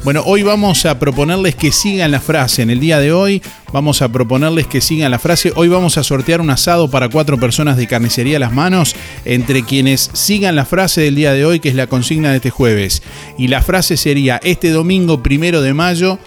[0.03, 2.63] bueno, hoy vamos a proponerles que sigan la frase.
[2.63, 3.41] En el día de hoy
[3.71, 5.53] vamos a proponerles que sigan la frase.
[5.55, 8.95] Hoy vamos a sortear un asado para cuatro personas de carnicería a las manos
[9.25, 12.49] entre quienes sigan la frase del día de hoy, que es la consigna de este
[12.49, 13.03] jueves.
[13.37, 16.17] Y la frase sería, este domingo primero de mayo,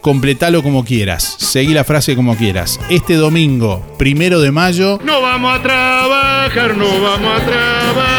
[0.00, 1.36] completalo como quieras.
[1.38, 2.78] Seguí la frase como quieras.
[2.88, 5.00] Este domingo primero de mayo...
[5.04, 8.13] No vamos a trabajar, no vamos a trabajar.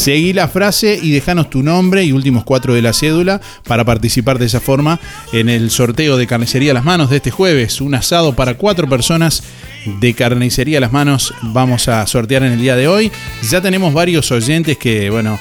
[0.00, 4.38] Seguí la frase y dejanos tu nombre y últimos cuatro de la cédula para participar
[4.38, 4.98] de esa forma
[5.30, 7.82] en el sorteo de Carnicería a las Manos de este jueves.
[7.82, 9.42] Un asado para cuatro personas
[10.00, 13.12] de Carnicería a las Manos vamos a sortear en el día de hoy.
[13.50, 15.38] Ya tenemos varios oyentes que, bueno,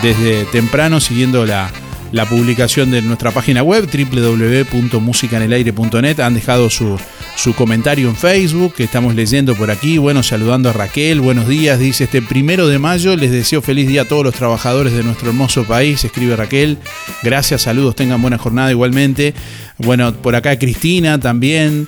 [0.00, 1.70] desde temprano siguiendo la,
[2.12, 6.98] la publicación de nuestra página web www.musicanelaire.net han dejado su
[7.38, 9.96] su comentario en Facebook, que estamos leyendo por aquí.
[9.96, 11.78] Bueno, saludando a Raquel, buenos días.
[11.78, 15.28] Dice, este primero de mayo les deseo feliz día a todos los trabajadores de nuestro
[15.28, 16.78] hermoso país, escribe Raquel.
[17.22, 19.34] Gracias, saludos, tengan buena jornada igualmente.
[19.78, 21.86] Bueno, por acá Cristina también.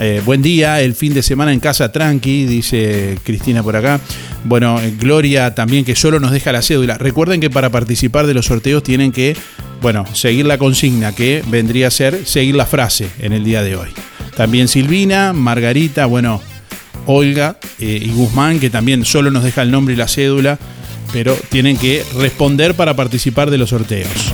[0.00, 4.00] Eh, buen día, el fin de semana en casa tranqui, dice Cristina por acá.
[4.44, 6.98] Bueno, eh, Gloria también que solo nos deja la cédula.
[6.98, 9.36] Recuerden que para participar de los sorteos tienen que,
[9.82, 13.74] bueno, seguir la consigna que vendría a ser seguir la frase en el día de
[13.74, 13.88] hoy.
[14.36, 16.40] También Silvina, Margarita, bueno,
[17.06, 20.60] Olga eh, y Guzmán, que también solo nos deja el nombre y la cédula,
[21.12, 24.32] pero tienen que responder para participar de los sorteos.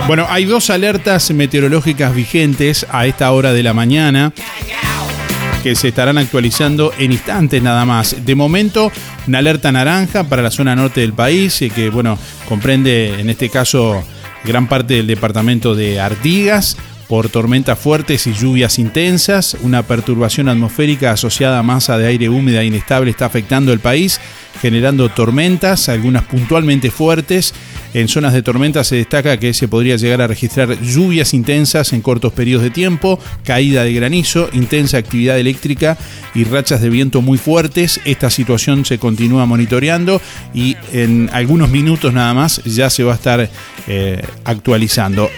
[0.07, 4.33] Bueno, hay dos alertas meteorológicas vigentes a esta hora de la mañana
[5.61, 8.15] que se estarán actualizando en instantes nada más.
[8.25, 8.91] De momento,
[9.27, 12.17] una alerta naranja para la zona norte del país, eh, que bueno,
[12.47, 14.03] comprende en este caso
[14.43, 16.77] gran parte del departamento de Artigas
[17.07, 19.57] por tormentas fuertes y lluvias intensas.
[19.61, 24.19] Una perturbación atmosférica asociada a masa de aire húmeda e inestable está afectando el país,
[24.61, 27.53] generando tormentas, algunas puntualmente fuertes.
[27.93, 32.01] En zonas de tormenta se destaca que se podría llegar a registrar lluvias intensas en
[32.01, 35.97] cortos periodos de tiempo, caída de granizo, intensa actividad eléctrica
[36.33, 37.99] y rachas de viento muy fuertes.
[38.05, 40.21] Esta situación se continúa monitoreando
[40.53, 43.49] y en algunos minutos nada más ya se va a estar
[43.87, 45.29] eh, actualizando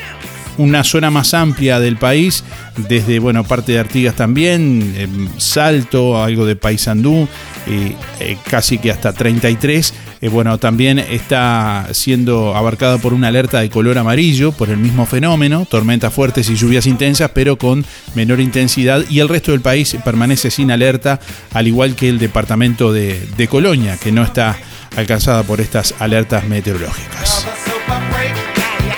[0.58, 2.44] una zona más amplia del país,
[2.78, 7.28] desde bueno, parte de Artigas también, em, Salto, algo de Paysandú,
[7.68, 9.94] y, eh, casi que hasta 33.
[10.22, 15.06] Eh, bueno, también está siendo abarcada por una alerta de color amarillo por el mismo
[15.06, 17.86] fenómeno, tormentas fuertes y lluvias intensas, pero con
[18.16, 21.20] menor intensidad, y el resto del país permanece sin alerta,
[21.54, 24.58] al igual que el departamento de, de Colonia, que no está
[24.96, 27.48] alcanzada por estas alertas meteorológicas.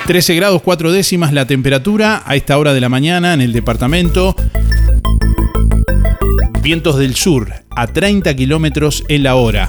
[0.06, 4.36] 13 grados 4 décimas la temperatura a esta hora de la mañana en el departamento.
[6.62, 9.68] Vientos del sur a 30 kilómetros en la hora.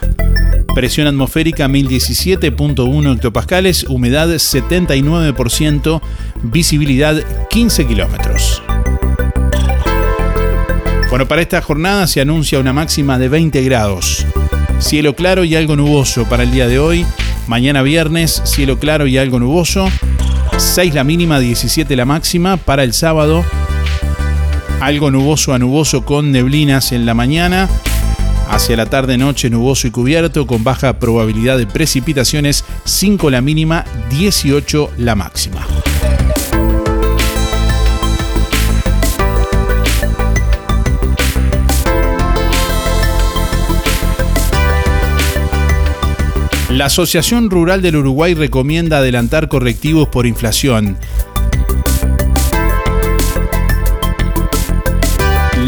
[0.75, 6.03] Presión atmosférica 1017.1 hectopascales, humedad 79%,
[6.43, 7.17] visibilidad
[7.49, 8.63] 15 kilómetros.
[11.09, 14.27] Bueno, para esta jornada se anuncia una máxima de 20 grados.
[14.81, 17.07] Cielo claro y algo nuboso para el día de hoy.
[17.47, 19.89] Mañana viernes, cielo claro y algo nuboso.
[20.59, 22.57] 6 la mínima, 17 la máxima.
[22.57, 23.45] Para el sábado,
[24.81, 27.69] algo nuboso a nuboso con neblinas en la mañana.
[28.49, 32.65] Hacia la tarde-noche nuboso y cubierto con baja probabilidad de precipitaciones.
[32.85, 35.67] 5 la mínima, 18 la máxima.
[46.77, 50.99] La Asociación Rural del Uruguay recomienda adelantar correctivos por inflación.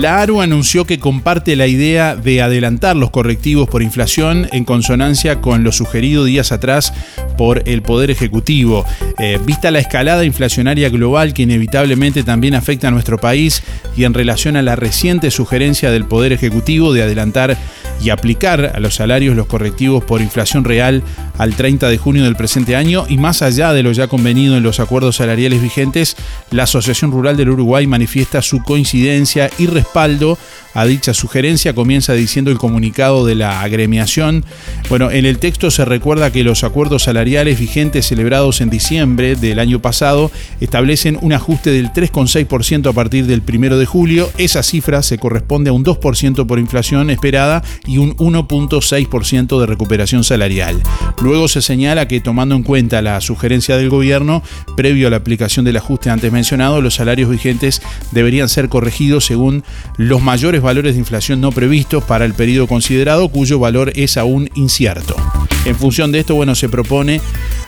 [0.00, 5.40] La ARU anunció que comparte la idea de adelantar los correctivos por inflación en consonancia
[5.40, 6.92] con lo sugerido días atrás
[7.38, 8.84] por el Poder Ejecutivo.
[9.18, 13.62] Eh, vista la escalada inflacionaria global que inevitablemente también afecta a nuestro país
[13.96, 17.56] y en relación a la reciente sugerencia del Poder Ejecutivo de adelantar
[18.00, 21.02] y aplicar a los salarios los correctivos por inflación real
[21.38, 24.62] al 30 de junio del presente año y más allá de lo ya convenido en
[24.62, 26.16] los acuerdos salariales vigentes,
[26.50, 30.38] la Asociación Rural del Uruguay manifiesta su coincidencia y respaldo
[30.74, 34.44] a dicha sugerencia, comienza diciendo el comunicado de la agremiación.
[34.88, 39.58] Bueno, en el texto se recuerda que los acuerdos salariales vigentes celebrados en diciembre del
[39.58, 40.30] año pasado
[40.60, 44.30] establecen un ajuste del 3,6% a partir del 1 de julio.
[44.38, 50.24] Esa cifra se corresponde a un 2% por inflación esperada y un 1.6% de recuperación
[50.24, 50.80] salarial.
[51.20, 54.42] Luego se señala que tomando en cuenta la sugerencia del gobierno,
[54.76, 57.82] previo a la aplicación del ajuste antes mencionado, los salarios vigentes
[58.12, 59.64] deberían ser corregidos según
[59.96, 64.50] los mayores valores de inflación no previstos para el periodo considerado, cuyo valor es aún
[64.54, 65.16] incierto.
[65.64, 67.20] En función de esto, bueno, se propone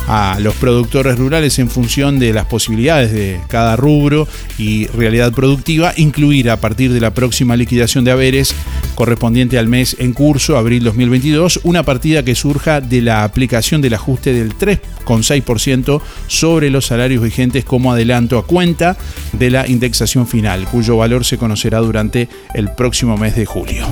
[0.07, 4.27] a los productores rurales en función de las posibilidades de cada rubro
[4.59, 8.55] y realidad productiva, incluir a partir de la próxima liquidación de haberes
[8.95, 13.95] correspondiente al mes en curso, abril 2022, una partida que surja de la aplicación del
[13.95, 18.97] ajuste del 3,6% sobre los salarios vigentes como adelanto a cuenta
[19.33, 23.87] de la indexación final, cuyo valor se conocerá durante el próximo mes de julio.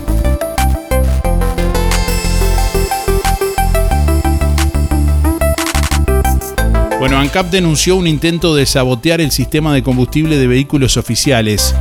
[6.99, 11.75] Bueno, ANCAP denunció un intento de sabotear el sistema de combustible de vehículos oficiales.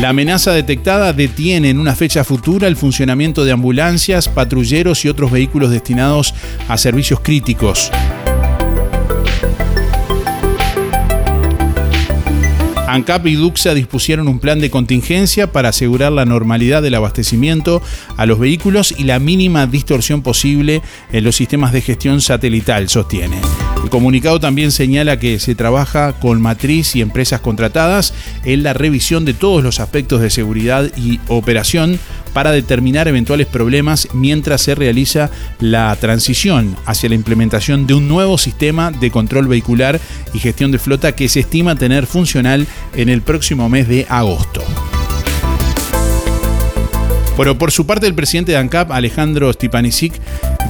[0.00, 5.30] La amenaza detectada detiene en una fecha futura el funcionamiento de ambulancias, patrulleros y otros
[5.30, 6.34] vehículos destinados
[6.66, 7.92] a servicios críticos.
[12.92, 17.80] ANCAP y DUXA dispusieron un plan de contingencia para asegurar la normalidad del abastecimiento
[18.16, 20.82] a los vehículos y la mínima distorsión posible
[21.12, 23.38] en los sistemas de gestión satelital, sostiene.
[23.82, 28.12] El comunicado también señala que se trabaja con matriz y empresas contratadas
[28.44, 31.98] en la revisión de todos los aspectos de seguridad y operación
[32.32, 38.38] para determinar eventuales problemas mientras se realiza la transición hacia la implementación de un nuevo
[38.38, 40.00] sistema de control vehicular
[40.32, 44.62] y gestión de flota que se estima tener funcional en el próximo mes de agosto.
[47.36, 50.12] Bueno, por su parte, el presidente de ANCAP, Alejandro Stipanisic,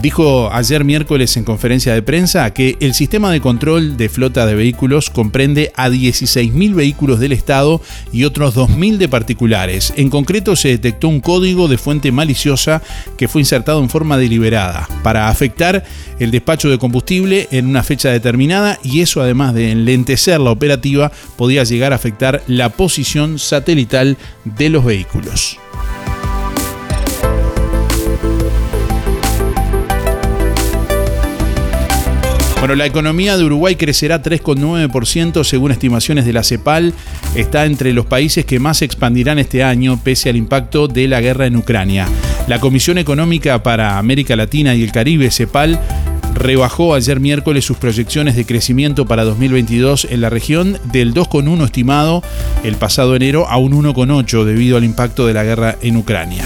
[0.03, 4.55] Dijo ayer miércoles en conferencia de prensa que el sistema de control de flota de
[4.55, 9.93] vehículos comprende a 16.000 vehículos del Estado y otros 2.000 de particulares.
[9.97, 12.81] En concreto se detectó un código de fuente maliciosa
[13.19, 15.85] que fue insertado en forma deliberada para afectar
[16.19, 21.13] el despacho de combustible en una fecha determinada y eso además de enlentecer la operativa
[21.37, 25.59] podía llegar a afectar la posición satelital de los vehículos.
[32.61, 36.93] Bueno, la economía de Uruguay crecerá 3,9% según estimaciones de la CEPAL.
[37.35, 41.23] Está entre los países que más se expandirán este año pese al impacto de la
[41.23, 42.07] guerra en Ucrania.
[42.49, 45.81] La Comisión Económica para América Latina y el Caribe, CEPAL,
[46.35, 52.23] rebajó ayer miércoles sus proyecciones de crecimiento para 2022 en la región del 2,1 estimado
[52.63, 56.45] el pasado enero a un 1,8 debido al impacto de la guerra en Ucrania.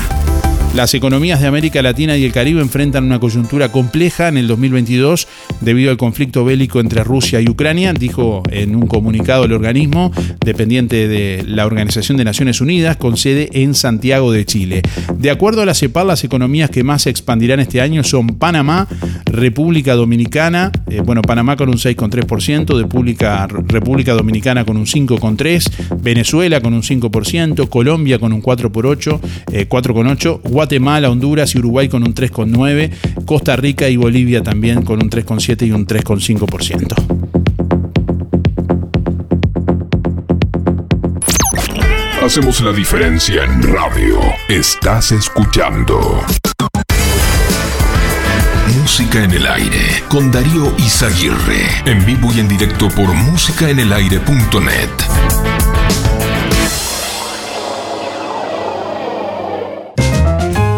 [0.75, 5.29] Las economías de América Latina y el Caribe enfrentan una coyuntura compleja en el 2022
[5.61, 10.11] debido al conflicto bélico entre Rusia y Ucrania, dijo en un comunicado el organismo
[10.45, 14.83] dependiente de la Organización de Naciones Unidas con sede en Santiago de Chile.
[15.17, 18.89] De acuerdo a la CEPAL, las economías que más se expandirán este año son Panamá,
[19.27, 26.61] República Dominicana, eh, bueno, Panamá con un 6,3%, República, República Dominicana con un 5,3%, Venezuela
[26.61, 29.21] con un 5%, Colombia con un 4,8%,
[29.53, 35.03] eh, 4,8%, Guatemala, Honduras y Uruguay con un 3,9%, Costa Rica y Bolivia también con
[35.03, 36.95] un 3,7% y un 3,5%.
[42.23, 44.19] Hacemos la diferencia en radio.
[44.49, 46.23] Estás escuchando.
[48.81, 51.67] Música en el aire con Darío Izaguirre.
[51.85, 55.54] En vivo y en directo por músicaenelaire.net.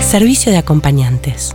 [0.00, 1.54] Servicio de acompañantes.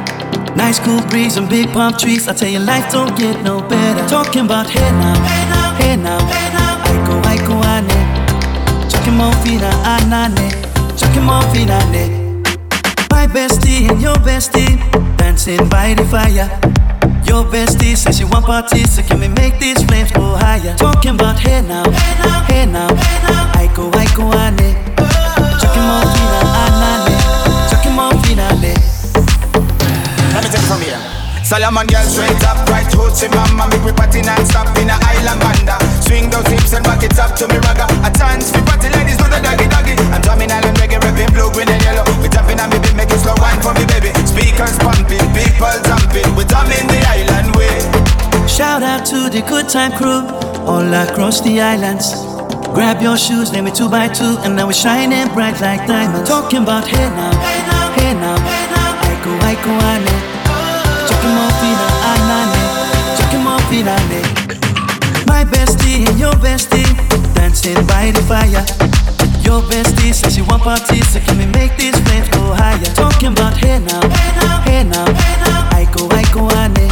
[0.55, 2.27] Nice cool breeze and big palm trees.
[2.27, 4.07] I tell you, life don't get no better.
[4.07, 6.83] Talking about hey now, hey now, hey now, hey now.
[6.85, 8.21] Aiko, aiko, ane.
[9.21, 10.49] More anane.
[10.97, 12.41] Chucking more fina, ah, ah, ah, ne.
[13.11, 14.79] My bestie and your bestie
[15.17, 16.49] dancing by the fire.
[17.27, 20.75] Your bestie says she want parties, so can we make these flames go higher?
[20.77, 22.89] Talking about hey now, hey now, hey now.
[23.59, 24.73] Aiko, aiko, ane.
[25.59, 26.70] Chucking more
[30.53, 30.99] it from here.
[31.43, 35.75] Solomon girl straight up, right hoochie mama Make me party non-stop in a island banda
[35.99, 39.17] Swing those hips and back it up to me ragga A chance for party ladies
[39.17, 42.61] do the doggy doggy I'm drumming island reggae, rapping blue, green and yellow We tapping
[42.61, 46.87] on me beat, make slow wine for me baby Speakers pumping, people jumping We drumming
[46.87, 47.75] the island way
[48.47, 50.23] Shout out to the good time crew
[50.65, 52.13] all across the islands.
[52.73, 56.29] Grab your shoes, name it two by two, and now we're shining bright like diamonds.
[56.29, 58.91] Talking about hey now, hey now, hey now, hey now.
[59.01, 60.30] Aiko, aiko, ane.
[65.27, 66.85] My bestie and your bestie
[67.33, 68.63] dancing by the fire.
[69.43, 72.77] Your bestie says she want parties, so can we make these flames go higher?
[72.93, 75.69] Talking about hey now, hey now, hey now, hey now.
[75.77, 76.87] Aiko, aiko, ane.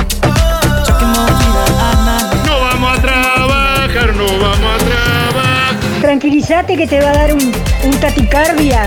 [0.86, 2.38] Chucking more fina, anane.
[2.48, 6.02] No vamos a trabajar, no vamos a trabajar.
[6.02, 7.52] Tranquilízate que te va a dar un,
[7.84, 8.86] un taticardia.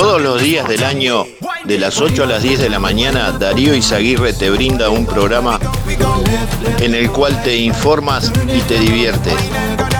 [0.00, 1.26] Todos los días del año,
[1.64, 5.60] de las 8 a las 10 de la mañana, Darío Izaguirre te brinda un programa
[6.78, 9.34] en el cual te informas y te diviertes.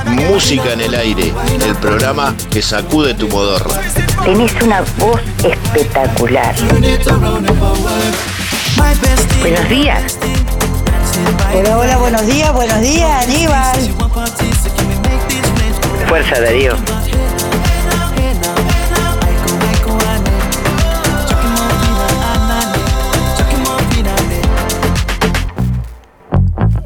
[0.07, 1.35] Música en el aire,
[1.66, 3.78] el programa que sacude tu modorra.
[4.25, 6.54] Tenés una voz espectacular.
[9.42, 10.19] Buenos días.
[11.54, 13.90] Hola, hola, buenos días, buenos días, Aníbal.
[16.09, 16.74] Fuerza Darío.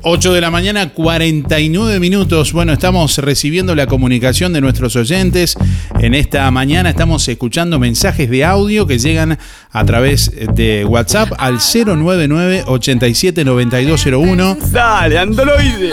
[0.07, 2.53] 8 de la mañana, 49 minutos.
[2.53, 5.57] Bueno, estamos recibiendo la comunicación de nuestros oyentes.
[5.99, 9.39] En esta mañana estamos escuchando mensajes de audio que llegan
[9.71, 15.93] a través de WhatsApp al 099 879201 Dale, androide.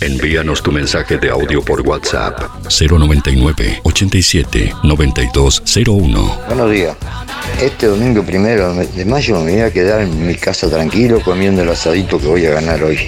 [0.00, 2.38] Envíanos tu mensaje de audio por WhatsApp
[2.68, 6.40] 099 87 9201.
[6.48, 6.96] Buenos días.
[7.60, 11.68] Este domingo primero de mayo me voy a quedar en mi casa tranquilo comiendo el
[11.68, 12.98] asadito que voy a ganar hoy.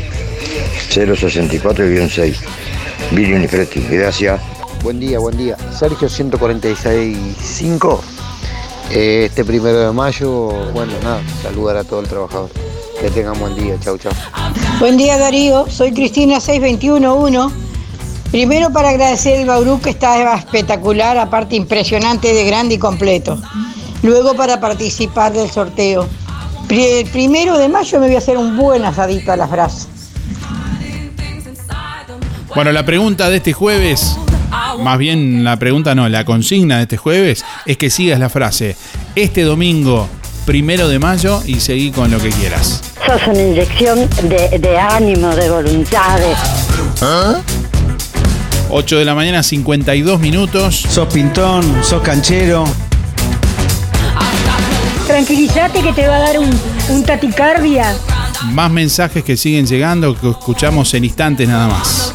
[0.91, 2.37] 064-6.
[3.12, 4.40] Billy Unifretti, gracias.
[4.83, 5.57] Buen día, buen día.
[5.77, 8.01] Sergio 146.5.
[8.90, 12.51] Eh, Este primero de mayo, bueno, nada, saludar a todo el trabajador.
[13.01, 14.12] Que tengan buen día, chau, chau.
[14.81, 17.55] Buen día Darío, soy Cristina 6211.
[18.31, 23.38] Primero para agradecer el Bauru que está espectacular, aparte impresionante de grande y completo.
[24.03, 26.07] Luego para participar del sorteo.
[26.68, 29.98] el primero de mayo me voy a hacer un buen asadito a las brasas.
[32.55, 34.17] Bueno, la pregunta de este jueves,
[34.83, 38.77] más bien la pregunta no, la consigna de este jueves es que sigas la frase.
[39.15, 40.09] Este domingo,
[40.45, 42.83] primero de mayo, y seguí con lo que quieras.
[43.07, 46.19] Sos una inyección de, de ánimo, de voluntad.
[46.19, 46.35] de-
[48.71, 50.77] 8 de la mañana, 52 minutos.
[50.89, 52.65] Sos pintón, sos canchero.
[55.07, 56.51] Tranquilízate que te va a dar un,
[56.91, 57.95] un taticardia.
[58.53, 62.15] Más mensajes que siguen llegando que escuchamos en instantes nada más.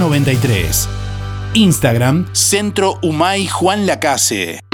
[0.00, 0.88] 93.
[1.54, 4.69] Instagram, Centro Humay Juan Lacase.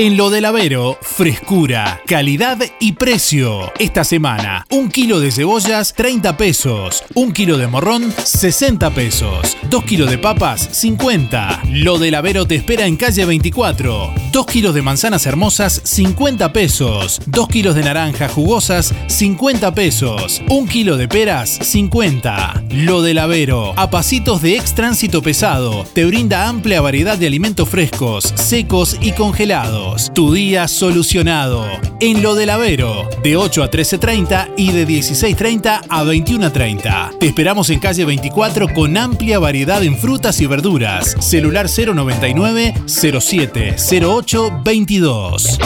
[0.00, 3.72] En lo del Avero, frescura, calidad y precio.
[3.80, 7.02] Esta semana, un kilo de cebollas, 30 pesos.
[7.14, 9.56] Un kilo de morrón, 60 pesos.
[9.68, 11.62] Dos kilos de papas, 50.
[11.72, 14.14] Lo del Avero te espera en calle 24.
[14.30, 17.20] Dos kilos de manzanas hermosas, 50 pesos.
[17.26, 20.42] Dos kilos de naranjas jugosas, 50 pesos.
[20.48, 22.62] Un kilo de peras, 50.
[22.70, 27.68] Lo del Avero, a pasitos de ex tránsito pesado, te brinda amplia variedad de alimentos
[27.68, 29.87] frescos, secos y congelados.
[30.14, 31.64] Tu día solucionado.
[32.00, 37.18] En lo del Avero, de 8 a 13.30 y de 16.30 a 21.30.
[37.18, 41.16] Te esperamos en calle 24 con amplia variedad en frutas y verduras.
[41.20, 45.58] Celular 099 07 08 22.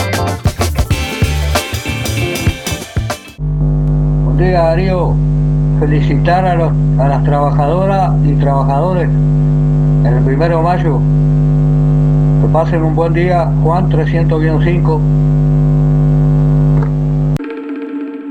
[4.25, 5.15] Buen día Darío,
[5.79, 10.99] felicitar a, los, a las trabajadoras y trabajadores en el primero de mayo.
[12.53, 15.42] Pasen un buen día, Juan 300-5.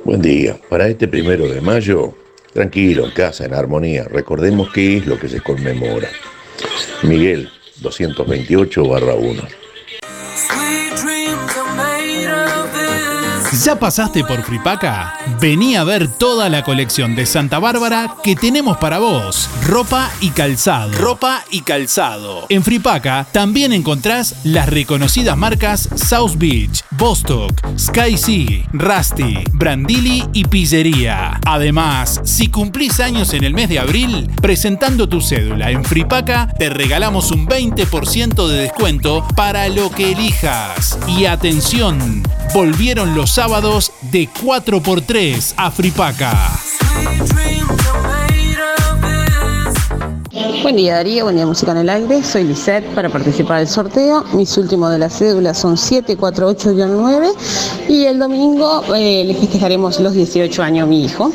[0.09, 0.59] Buen día.
[0.71, 2.15] Para este primero de mayo,
[2.55, 4.05] tranquilo, en casa, en armonía.
[4.05, 6.09] Recordemos qué es lo que se conmemora.
[7.03, 7.51] Miguel,
[7.83, 9.43] 228 barra 1.
[13.65, 15.15] ¿Ya pasaste por Fripaca?
[15.41, 19.51] Vení a ver toda la colección de Santa Bárbara que tenemos para vos.
[19.67, 20.93] Ropa y calzado.
[20.93, 22.47] Ropa y calzado.
[22.51, 30.45] En Fripaca también encontrás las reconocidas marcas South Beach, Bostock, Sky Sea, Rusty, Brandili y
[30.45, 31.41] Pillería.
[31.45, 36.69] Además, si cumplís años en el mes de abril, presentando tu cédula en Fripaca, te
[36.69, 40.97] regalamos un 20% de descuento para lo que elijas.
[41.09, 42.23] Y atención,
[42.55, 46.61] volvieron los sábados de 4x3 a Fripaca.
[50.63, 54.23] Buen día Darío, buen día Música en el Aire, soy Lisette para participar del sorteo.
[54.35, 60.63] Mis últimos de las cédulas son 748-9 y el domingo eh, le festejaremos los 18
[60.63, 61.33] años a mi hijo.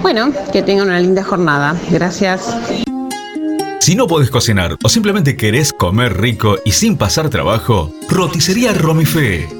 [0.00, 1.78] Bueno, que tengan una linda jornada.
[1.90, 2.56] Gracias.
[3.80, 9.59] Si no podés cocinar o simplemente querés comer rico y sin pasar trabajo, roticería Romifé.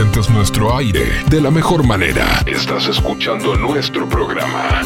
[0.00, 2.42] Sientes nuestro aire de la mejor manera.
[2.46, 4.80] Estás escuchando nuestro programa.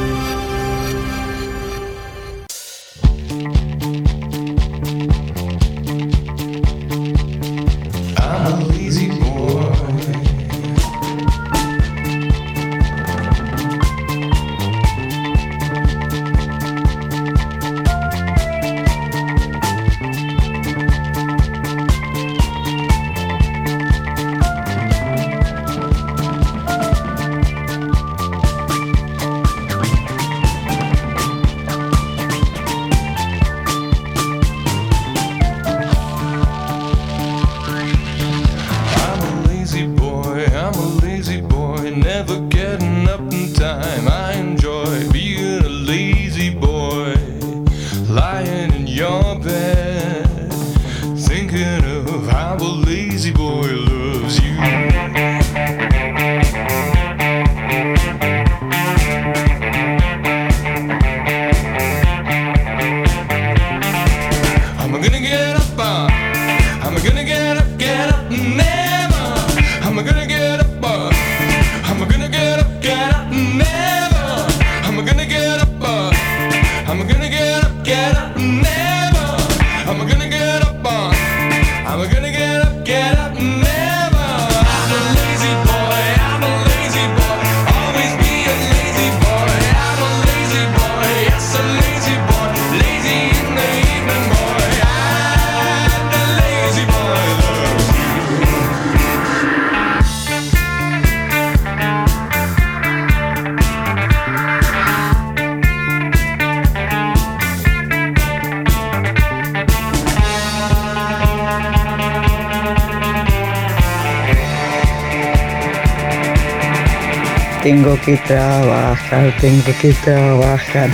[118.04, 120.90] que trabajar, tengo que trabajar.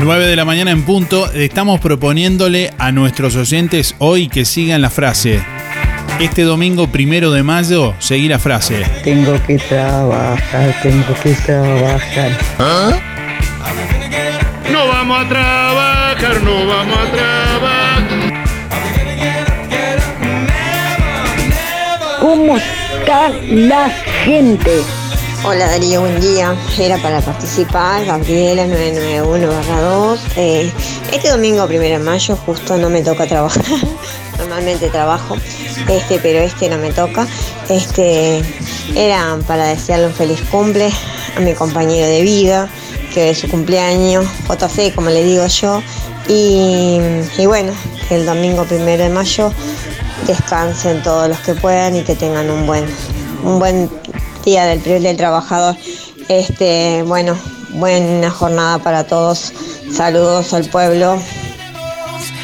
[0.00, 4.90] 9 de la mañana en punto, estamos proponiéndole a nuestros oyentes hoy que sigan la
[4.90, 5.40] frase.
[6.20, 8.84] Este domingo primero de mayo, seguí la frase.
[9.02, 12.30] Tengo que trabajar, tengo que trabajar.
[14.70, 18.38] No vamos a trabajar, no vamos a trabajar.
[22.20, 23.90] ¿Cómo está la
[24.24, 24.82] gente?
[25.44, 26.54] Hola Darío, buen día.
[26.78, 30.18] Era para participar, Gabriela 991-2.
[30.36, 30.72] Eh,
[31.12, 33.64] este domingo, primero de mayo, justo no me toca trabajar.
[34.38, 35.36] Normalmente trabajo,
[35.88, 37.26] este, pero este no me toca.
[37.68, 38.42] Este
[38.94, 40.90] era para desearle un feliz cumple
[41.36, 42.68] a mi compañero de vida,
[43.14, 45.82] que es su cumpleaños, JC, como le digo yo.
[46.28, 46.98] Y,
[47.38, 47.72] y bueno,
[48.10, 49.52] el domingo primero de mayo
[50.26, 52.84] descansen todos los que puedan y que tengan un buen,
[53.44, 53.88] un buen
[54.48, 55.76] día del, del trabajador.
[56.28, 57.38] Este, bueno,
[57.70, 59.52] buena jornada para todos.
[59.92, 61.20] Saludos al pueblo.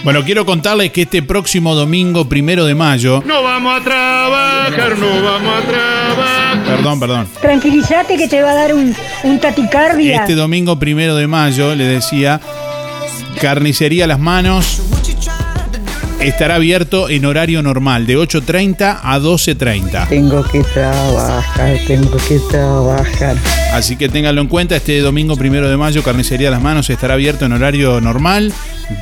[0.02, 3.22] Bueno, quiero contarles que este próximo domingo, primero de mayo.
[3.24, 6.64] No vamos a trabajar, no vamos a trabajar.
[6.64, 7.28] Perdón, perdón.
[7.40, 10.20] Tranquilízate que te va a dar un, un taticardia.
[10.20, 12.38] Este domingo, primero de mayo, le decía,
[13.40, 14.82] Carnicería Las Manos
[16.24, 20.08] estará abierto en horario normal, de 8.30 a 12.30.
[20.08, 23.36] Tengo que trabajar, tengo que trabajar.
[23.72, 27.44] Así que ténganlo en cuenta, este domingo primero de mayo, Carnicería Las Manos estará abierto
[27.44, 28.52] en horario normal,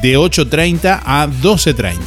[0.03, 1.99] de 8.30 a 12.30.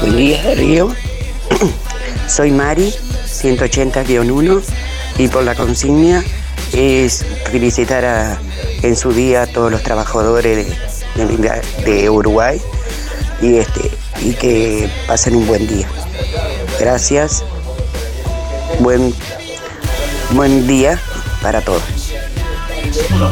[0.00, 0.94] Buen día, Darío.
[2.28, 2.92] Soy Mari,
[3.26, 4.62] 180-1,
[5.18, 6.22] y por la consigna
[6.72, 8.38] es felicitar a-
[8.82, 10.76] en su día a todos los trabajadores de,
[11.26, 12.60] de- Uruguay
[13.42, 13.90] y, este,
[14.22, 15.86] y que pasen un buen día.
[16.78, 17.44] Gracias.
[18.80, 19.12] Buen,
[20.30, 20.98] buen día
[21.42, 21.82] para todos.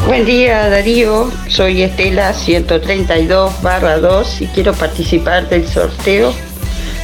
[0.06, 6.32] Buen día Darío, soy Estela 132 barra 2 y quiero participar del sorteo.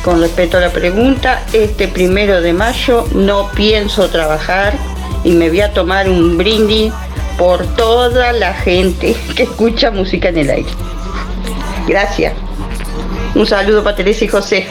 [0.04, 4.74] Con respecto a la pregunta, este primero de mayo no pienso trabajar
[5.22, 6.92] y me voy a tomar un brindis
[7.38, 10.70] por toda la gente que escucha música en el aire.
[11.86, 12.34] Gracias.
[13.34, 14.66] Un saludo para Teresa y José.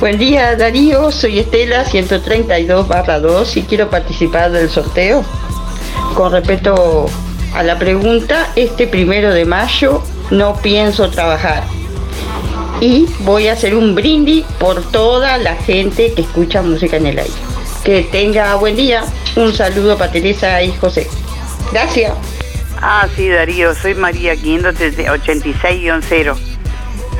[0.00, 5.24] Buen día Darío, soy Estela 132 barra 2 y quiero participar del sorteo.
[6.14, 7.06] Con respecto
[7.54, 11.64] a la pregunta, este primero de mayo no pienso trabajar.
[12.80, 17.18] Y voy a hacer un brindis por toda la gente que escucha música en el
[17.18, 17.32] aire.
[17.84, 19.04] Que tenga buen día.
[19.36, 21.08] Un saludo para Teresa y José.
[21.74, 22.14] Gracias.
[22.80, 26.36] Ah, sí, Darío, soy María 586-0.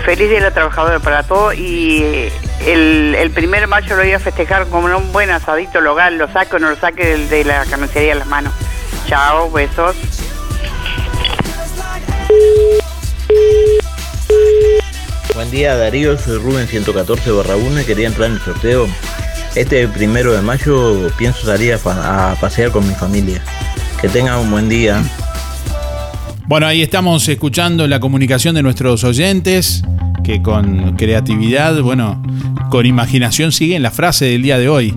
[0.04, 2.30] Feliz Día de la Trabajadora para todos y eh,
[2.64, 6.32] el, el primer de mayo lo voy a festejar con un buen asadito local, lo
[6.32, 8.52] saco o no lo saque de, la carnicería de las manos.
[9.08, 9.96] Chao, besos.
[15.34, 18.86] Buen día Darío, soy Rubén 114 barra 1 y quería entrar en el sorteo.
[19.56, 23.42] Este primero de mayo pienso salir a pasear con mi familia.
[24.04, 25.02] Que tengan un buen día.
[26.46, 29.82] Bueno, ahí estamos escuchando la comunicación de nuestros oyentes,
[30.22, 32.22] que con creatividad, bueno,
[32.68, 34.94] con imaginación siguen la frase del día de hoy.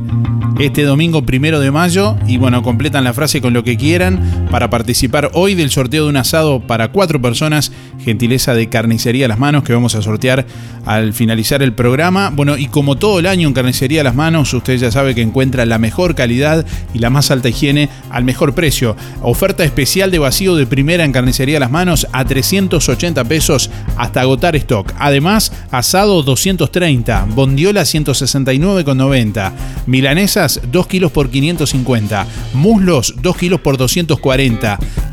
[0.60, 4.70] Este domingo primero de mayo, y bueno, completan la frase con lo que quieran para
[4.70, 7.72] participar hoy del sorteo de un asado para cuatro personas,
[8.04, 10.46] gentileza de Carnicería Las Manos, que vamos a sortear
[10.86, 12.32] al finalizar el programa.
[12.34, 15.66] Bueno, y como todo el año en Carnicería Las Manos, usted ya sabe que encuentra
[15.66, 18.96] la mejor calidad y la más alta higiene al mejor precio.
[19.22, 24.56] Oferta especial de vacío de primera en Carnicería Las Manos a 380 pesos hasta agotar
[24.56, 24.94] stock.
[24.98, 29.52] Además, asado 230, bondiola 169,90,
[29.88, 34.37] milanesas 2 kilos por 550, muslos 2 kilos por 240,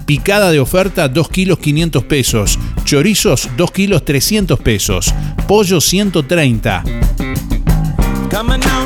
[0.05, 5.15] picada de oferta 2 kilos 500 pesos, chorizos 2 kilos 300 pesos,
[5.49, 6.85] pollo 130.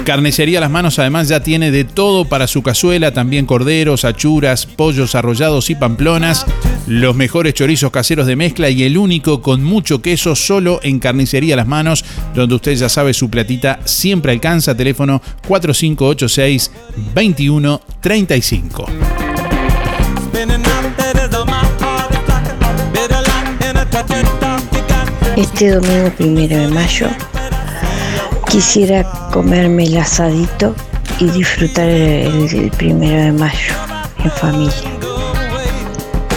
[0.05, 5.15] Carnicería Las Manos además ya tiene de todo para su cazuela, también corderos, achuras, pollos
[5.15, 6.47] arrollados y pamplonas,
[6.87, 11.57] los mejores chorizos caseros de mezcla y el único con mucho queso solo en Carnicería
[11.57, 16.71] Las Manos, donde usted ya sabe su platita siempre alcanza, teléfono 4586
[17.15, 19.18] 2135.
[25.39, 27.07] Este domingo primero de mayo
[28.51, 30.75] quisiera comerme el asadito
[31.21, 33.73] y disfrutar el, primero de mayo
[34.25, 34.75] en familia.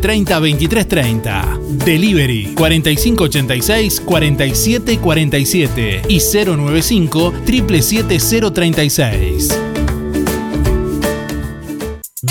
[0.01, 1.59] 23 30.
[1.85, 9.57] Delivery 4586 47 47 y 095 770 036.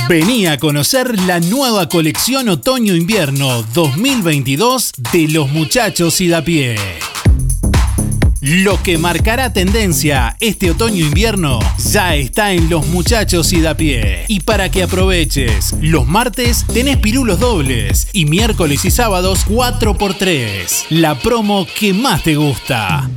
[0.09, 6.77] Vení a conocer la nueva colección Otoño-Invierno 2022 de los muchachos y da pie.
[8.41, 11.59] Lo que marcará tendencia este otoño-invierno
[11.93, 14.25] ya está en los muchachos y da pie.
[14.29, 20.87] Y para que aproveches, los martes tenés pirulos dobles y miércoles y sábados 4x3.
[20.89, 23.11] La promo que más te gusta.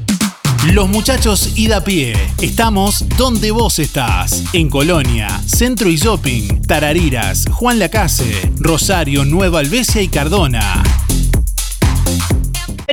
[0.74, 2.16] Los muchachos ida a pie.
[2.42, 4.44] Estamos donde vos estás.
[4.52, 10.84] En Colonia, Centro y Shopping, Tarariras, Juan Lacase, Rosario, Nueva Albesia y Cardona.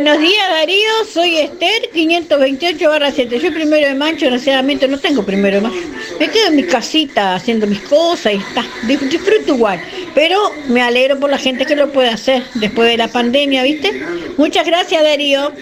[0.02, 3.38] Buenos días Darío, soy Esther 528 barra 7.
[3.38, 5.82] Yo primero de mayo, desgraciadamente no tengo primero de mayo.
[6.18, 8.64] Me quedo en mi casita haciendo mis cosas y está.
[8.86, 9.78] Disfruto igual.
[10.14, 10.38] Pero
[10.68, 13.92] me alegro por la gente que lo puede hacer después de la pandemia, ¿viste?
[14.38, 15.52] Muchas gracias Darío.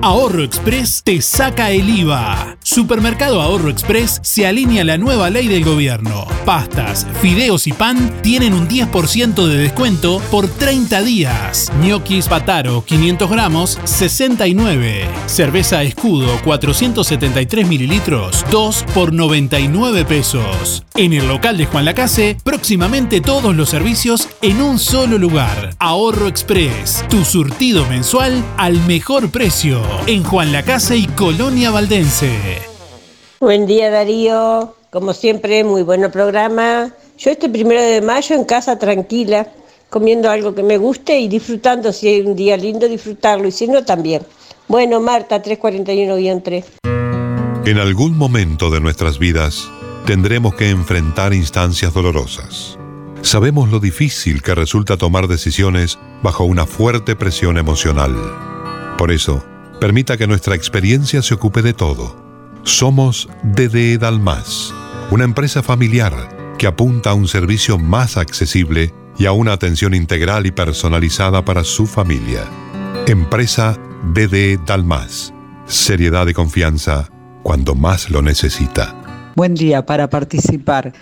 [0.00, 2.56] Ahorro Express te saca el IVA.
[2.62, 6.26] Supermercado Ahorro Express se alinea a la nueva ley del gobierno.
[6.44, 11.72] Pastas, fideos y pan tienen un 10% de descuento por 30 días.
[11.82, 15.04] Ñoquis Pataro 500 gramos 69.
[15.26, 20.84] Cerveza Escudo 473 mililitros 2 por 99 pesos.
[20.94, 25.70] En el local de Juan Lacase, próximamente todos los servicios en un solo lugar.
[25.80, 29.87] Ahorro Express, tu surtido mensual al mejor precio.
[30.06, 32.32] En Juan Lacase y Colonia Valdense.
[33.40, 36.92] Buen día Darío, como siempre muy buen programa.
[37.18, 39.48] Yo este primero de mayo en casa tranquila,
[39.90, 43.68] comiendo algo que me guste y disfrutando, si hay un día lindo disfrutarlo y si
[43.68, 44.22] no también.
[44.66, 46.64] Bueno, Marta 341-3.
[47.64, 49.68] En algún momento de nuestras vidas
[50.06, 52.78] tendremos que enfrentar instancias dolorosas.
[53.22, 58.14] Sabemos lo difícil que resulta tomar decisiones bajo una fuerte presión emocional.
[58.96, 59.44] Por eso,
[59.80, 62.16] permita que nuestra experiencia se ocupe de todo.
[62.64, 64.74] Somos DDE Dalmas,
[65.10, 70.46] una empresa familiar que apunta a un servicio más accesible y a una atención integral
[70.46, 72.42] y personalizada para su familia.
[73.06, 73.78] Empresa
[74.12, 75.32] DDE Dalmas.
[75.66, 77.08] Seriedad y confianza
[77.42, 78.94] cuando más lo necesita.
[79.36, 80.92] Buen día para participar.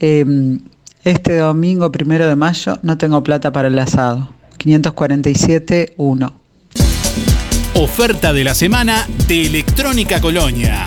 [0.00, 0.58] Eh,
[1.04, 4.30] este domingo, primero de mayo, no tengo plata para el asado.
[4.58, 6.43] 547-1.
[7.76, 10.86] Oferta de la semana de Electrónica Colonia.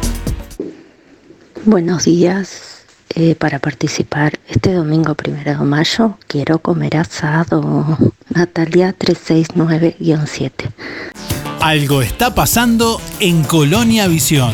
[1.65, 2.85] Buenos días.
[3.13, 7.97] Eh, para participar este domingo primero de mayo quiero comer asado.
[8.29, 10.51] Natalia 369-7.
[11.59, 14.53] Algo está pasando en Colonia Visión.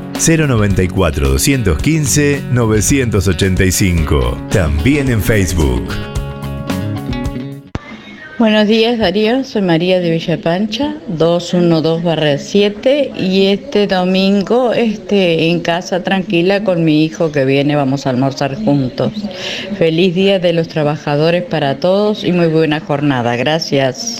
[0.21, 4.37] 094 215 985.
[4.51, 5.87] También en Facebook.
[8.37, 16.03] Buenos días Darío, soy María de Villa Pancha, 212-7 y este domingo este, en casa
[16.03, 19.13] tranquila con mi hijo que viene, vamos a almorzar juntos.
[19.77, 24.19] Feliz Día de los Trabajadores para todos y muy buena jornada, gracias.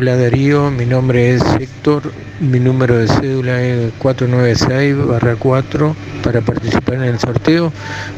[0.00, 7.02] Hola Darío, mi nombre es Héctor, mi número de cédula es 496-4 para participar en
[7.02, 7.72] el sorteo.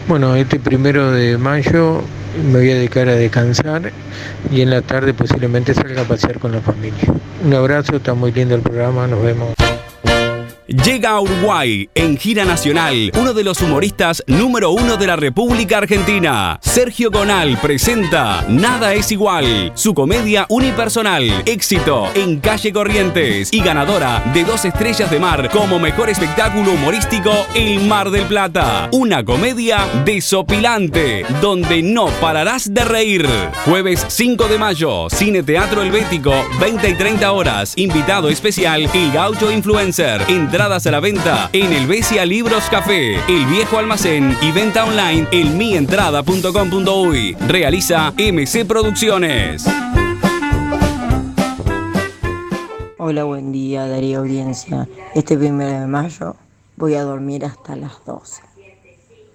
[0.07, 2.03] Bueno, este primero de mayo
[2.45, 3.93] me voy a dedicar a descansar
[4.53, 7.15] y en la tarde posiblemente salga a pasear con la familia.
[7.43, 9.55] Un abrazo, está muy lindo el programa, nos vemos.
[10.71, 15.79] Llega a Uruguay en gira nacional uno de los humoristas número uno de la República
[15.79, 16.61] Argentina.
[16.63, 24.23] Sergio Gonal presenta Nada es igual, su comedia unipersonal, éxito en calle Corrientes y ganadora
[24.33, 28.89] de dos estrellas de mar como mejor espectáculo humorístico El Mar del Plata.
[28.93, 33.29] Una comedia desopilante donde no pararás de reír.
[33.65, 37.73] Jueves 5 de mayo, Cine Teatro Helvético, 20 y 30 horas.
[37.75, 40.23] Invitado especial, El Gaucho Influencer.
[40.61, 45.27] Entradas a la venta en el Besia Libros Café, El Viejo Almacén y venta online
[45.33, 47.33] en mientrada.com.uy.
[47.49, 49.65] Realiza MC Producciones.
[52.99, 54.87] Hola, buen día, Darío Audiencia.
[55.15, 56.37] Este primero de mayo
[56.77, 58.43] voy a dormir hasta las 12.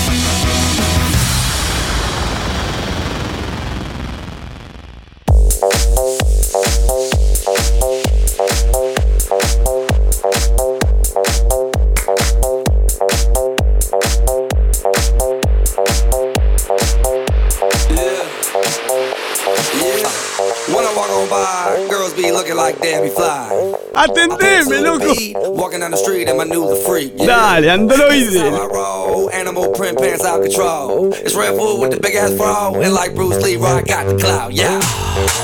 [34.06, 34.80] The clout, yeah.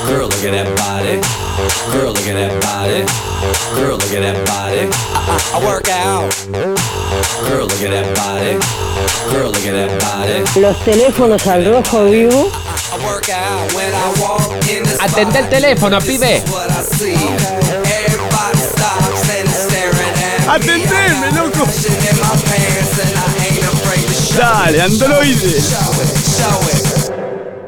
[0.07, 1.21] Girl, look at that body.
[1.91, 3.05] Girl, look at that body.
[3.75, 4.89] Girl, look at that body.
[4.91, 6.29] I, I, I work out.
[7.49, 8.57] Girl, look at that body.
[9.31, 10.61] Girl, look at that body.
[10.61, 12.51] Los teléfonos al rojo vivo.
[12.93, 16.43] I work out when I walk in the Atende el teléfono, pibe.
[20.53, 21.65] Atendeme, loco.
[24.35, 25.63] Dale, androide.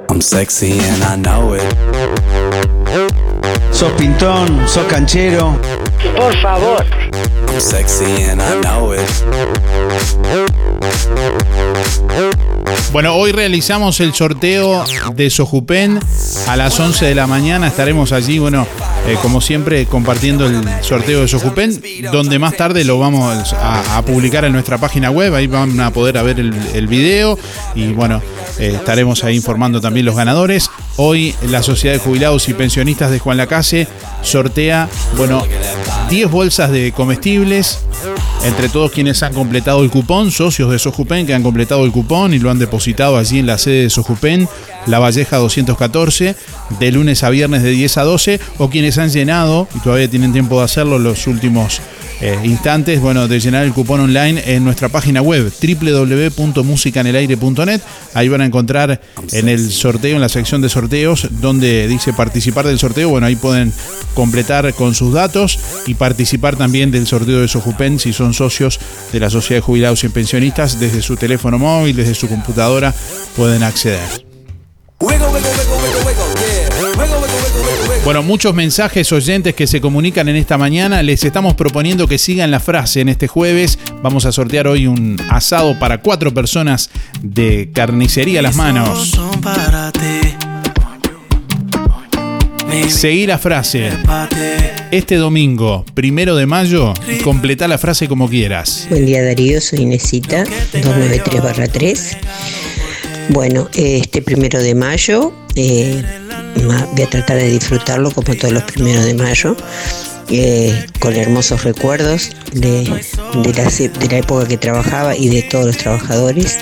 [0.08, 1.64] I'm sexy and I know it.
[3.72, 5.60] Sos pintón, sos canchero.
[6.16, 6.86] Por favor.
[7.48, 9.02] I'm sexy and I know it.
[12.91, 14.86] Bueno, hoy realizamos el sorteo
[15.16, 15.99] de Sojupen
[16.47, 17.68] a las 11 de la mañana.
[17.68, 18.66] Estaremos allí, bueno,
[19.07, 24.45] eh, como siempre, compartiendo el sorteo de Sojupen, donde más tarde lo vamos a, publicar
[24.45, 25.34] en nuestra página web.
[25.36, 27.38] Ahí van a poder ver el, el video
[27.76, 28.22] y, bueno,
[28.60, 30.70] estaremos ahí informando también los ganadores.
[30.97, 33.88] Hoy la Sociedad de Jubilados y Pensionistas de Juan Lacase
[34.22, 35.43] sortea, bueno,
[36.10, 37.80] 10 bolsas de comestibles
[38.45, 42.34] entre todos quienes han completado el cupón, socios de Sojupen que han completado el cupón
[42.34, 44.47] y lo han depositado allí en la sede de Sojupen,
[44.86, 46.36] La Valleja 214,
[46.80, 50.32] de lunes a viernes de 10 a 12, o quienes han llenado, y todavía tienen
[50.32, 51.82] tiempo de hacerlo los últimos
[52.22, 57.82] eh, instantes, bueno, de llenar el cupón online en nuestra página web www.musicanelaire.net.
[58.13, 59.01] Ahí van a encontrar
[59.32, 63.09] en el sorteo, en la sección de sorteos, donde dice participar del sorteo.
[63.09, 63.74] Bueno, ahí pueden
[64.13, 68.80] completar con sus datos y participar también del sorteo de Sojupen si son socios
[69.11, 70.80] de la Sociedad de Jubilados y Pensionistas.
[70.80, 72.93] Desde su teléfono móvil, desde su computadora,
[73.36, 74.26] pueden acceder.
[78.06, 81.01] Bueno, muchos mensajes oyentes que se comunican en esta mañana.
[81.01, 83.80] Les estamos proponiendo que sigan la frase en este jueves.
[84.03, 86.91] Vamos a sortear hoy un asado para cuatro personas
[87.24, 89.20] de carnicería a las manos.
[92.89, 93.89] Seguí la frase.
[94.91, 96.93] Este domingo, primero de mayo,
[97.24, 98.86] completa la frase como quieras.
[98.91, 100.43] Buen día Darío, soy Inesita,
[100.74, 102.18] 293-3.
[103.30, 109.06] Bueno, eh, este primero de mayo voy a tratar de disfrutarlo como todos los primeros
[109.06, 109.56] de mayo,
[110.30, 115.66] eh, con hermosos recuerdos de, de la, de la época que trabajaba y de todos
[115.66, 116.58] los trabajadores.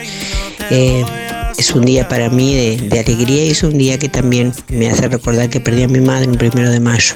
[0.69, 1.03] Eh,
[1.57, 4.89] es un día para mí de, de alegría y es un día que también me
[4.89, 7.15] hace recordar que perdí a mi madre un primero de mayo.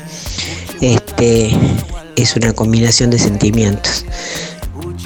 [0.82, 1.51] Este
[2.15, 4.05] es una combinación de sentimientos.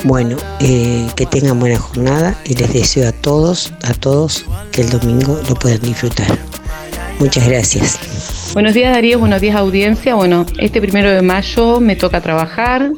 [0.03, 4.89] Bueno, eh, que tengan buena jornada y les deseo a todos, a todos que el
[4.89, 6.27] domingo lo puedan disfrutar.
[7.19, 8.51] Muchas gracias.
[8.53, 10.15] Buenos días Darío, buenos días audiencia.
[10.15, 12.91] Bueno, este primero de mayo me toca trabajar,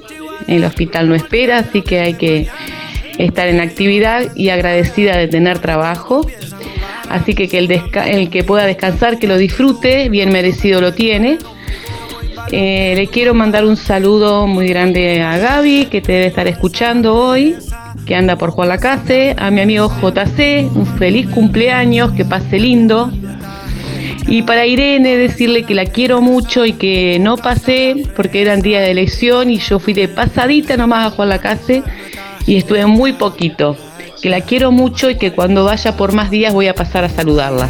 [0.47, 2.47] el hospital no espera, así que hay que
[3.17, 6.25] estar en actividad y agradecida de tener trabajo.
[7.09, 11.37] Así que, que el, que pueda descansar, que lo disfrute, bien merecido lo tiene.
[12.51, 17.15] Eh, le quiero mandar un saludo muy grande a Gaby, que te debe estar escuchando
[17.15, 17.55] hoy,
[18.05, 23.11] que anda por Juan Lacase, a mi amigo JC, un feliz cumpleaños, que pase lindo.
[24.27, 28.81] Y para Irene decirle que la quiero mucho y que no pasé porque eran día
[28.81, 31.83] de elección y yo fui de pasadita nomás a Juan Lacase
[32.45, 33.75] y estuve muy poquito.
[34.21, 37.09] Que la quiero mucho y que cuando vaya por más días voy a pasar a
[37.09, 37.69] saludarla.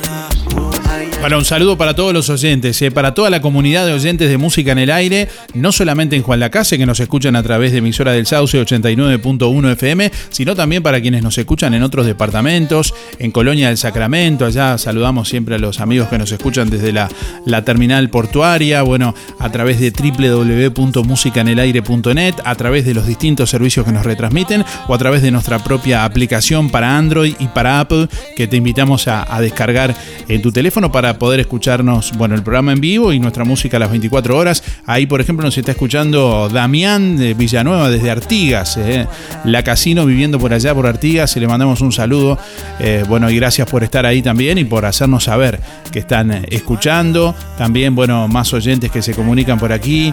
[1.21, 4.39] Bueno, un saludo para todos los oyentes, eh, para toda la comunidad de oyentes de
[4.39, 7.79] música en el aire, no solamente en Juan Lacase, que nos escuchan a través de
[7.79, 13.33] emisora del Sauce 89.1 FM, sino también para quienes nos escuchan en otros departamentos, en
[13.33, 17.09] Colonia del Sacramento, allá saludamos siempre a los amigos que nos escuchan desde la,
[17.45, 23.91] la terminal portuaria, bueno, a través de www.musicanelaire.net, a través de los distintos servicios que
[23.91, 28.07] nos retransmiten o a través de nuestra propia aplicación para Android y para Apple
[28.37, 29.97] que te invitamos a, a descargar
[30.29, 33.81] en tu teléfono para poder escucharnos, bueno, el programa en vivo y nuestra música a
[33.81, 34.65] las 24 horas.
[34.85, 39.07] Ahí, por ejemplo, nos está escuchando Damián de Villanueva desde Artigas, eh,
[39.45, 42.39] la casino viviendo por allá por Artigas, y le mandamos un saludo.
[42.81, 45.61] Eh, bueno, y gracias por estar ahí también y por hacernos saber
[45.93, 47.35] que están eh, escuchando.
[47.57, 50.13] También, bueno, más oyentes que se comunican por aquí.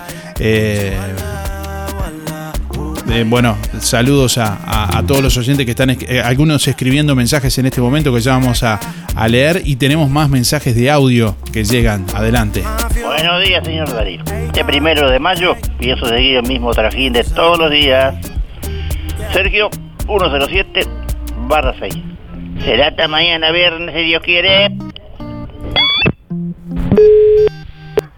[3.09, 7.15] Eh, bueno, saludos a, a- a todos los oyentes que están, es- eh, algunos escribiendo
[7.15, 8.79] mensajes en este momento que ya vamos a,
[9.15, 12.05] a leer y tenemos más mensajes de audio que llegan.
[12.13, 12.63] Adelante.
[13.03, 14.21] Buenos días, señor Darío.
[14.47, 18.15] Este primero de mayo pienso seguir el mismo trajín de todos los días.
[19.33, 19.69] Sergio
[20.07, 20.87] 107
[21.47, 21.93] barra 6.
[22.63, 24.71] Será hasta mañana viernes, si Dios quiere.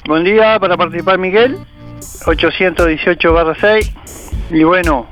[0.08, 1.58] Buen día, para participar Miguel,
[2.26, 3.94] 818 barra 6.
[4.52, 5.08] Y bueno,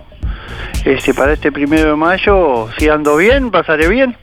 [0.86, 4.15] este, para este primero de mayo, si ando bien, pasaré bien.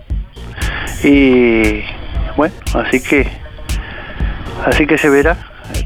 [1.02, 1.82] Y
[2.36, 3.28] bueno, así que
[4.64, 5.36] así que se verá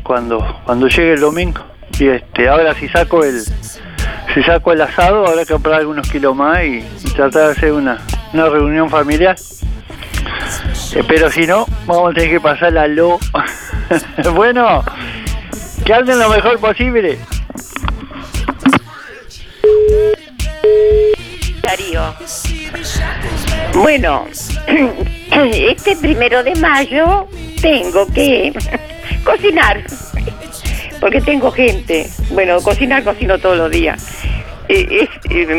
[0.03, 1.63] cuando cuando llegue el domingo.
[1.99, 3.41] Y este, ahora si saco el
[4.35, 7.99] si saco el asado, habrá que comprar algunos kilos más y, tratar de hacer una,
[8.35, 9.37] una reunión familiar.
[11.09, 13.19] Pero si no, vamos a tener que pasar la lo.
[14.35, 14.85] bueno,
[15.87, 17.17] que anden lo mejor posible.
[21.63, 22.15] Darío.
[23.73, 24.27] Bueno,
[25.31, 27.29] este primero de mayo
[27.63, 28.53] tengo que
[29.25, 29.85] cocinar,
[31.01, 32.11] porque tengo gente.
[32.31, 34.05] Bueno, cocinar cocino todos los días.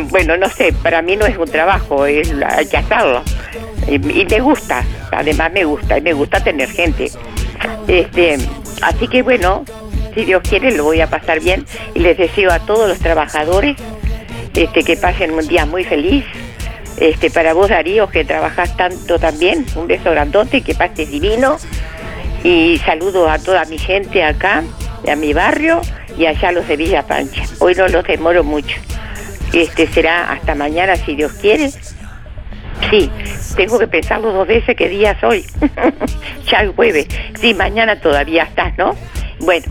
[0.09, 3.23] Bueno, no sé, para mí no es un trabajo, es, hay que hacerlo.
[3.87, 7.09] Y, y me gusta, además me gusta, y me gusta tener gente.
[7.87, 8.37] Este,
[8.81, 9.63] así que bueno,
[10.17, 11.63] si Dios quiere lo voy a pasar bien
[11.93, 13.77] y les deseo a todos los trabajadores
[14.55, 16.25] este, que pasen un día muy feliz.
[16.99, 21.57] Este, para vos Darío, que trabajas tanto también, un beso grandote, que pases divino.
[22.43, 24.63] Y saludo a toda mi gente acá,
[25.07, 25.81] a mi barrio
[26.17, 27.43] y allá los de Villa Pancha.
[27.59, 28.75] Hoy no los demoro mucho.
[29.53, 31.69] Este será hasta mañana si Dios quiere.
[32.89, 33.11] Sí,
[33.55, 35.45] tengo que pensarlo dos veces qué día soy.
[36.49, 37.07] ya el jueves.
[37.39, 38.95] Sí, mañana todavía estás, ¿no?
[39.39, 39.65] Bueno,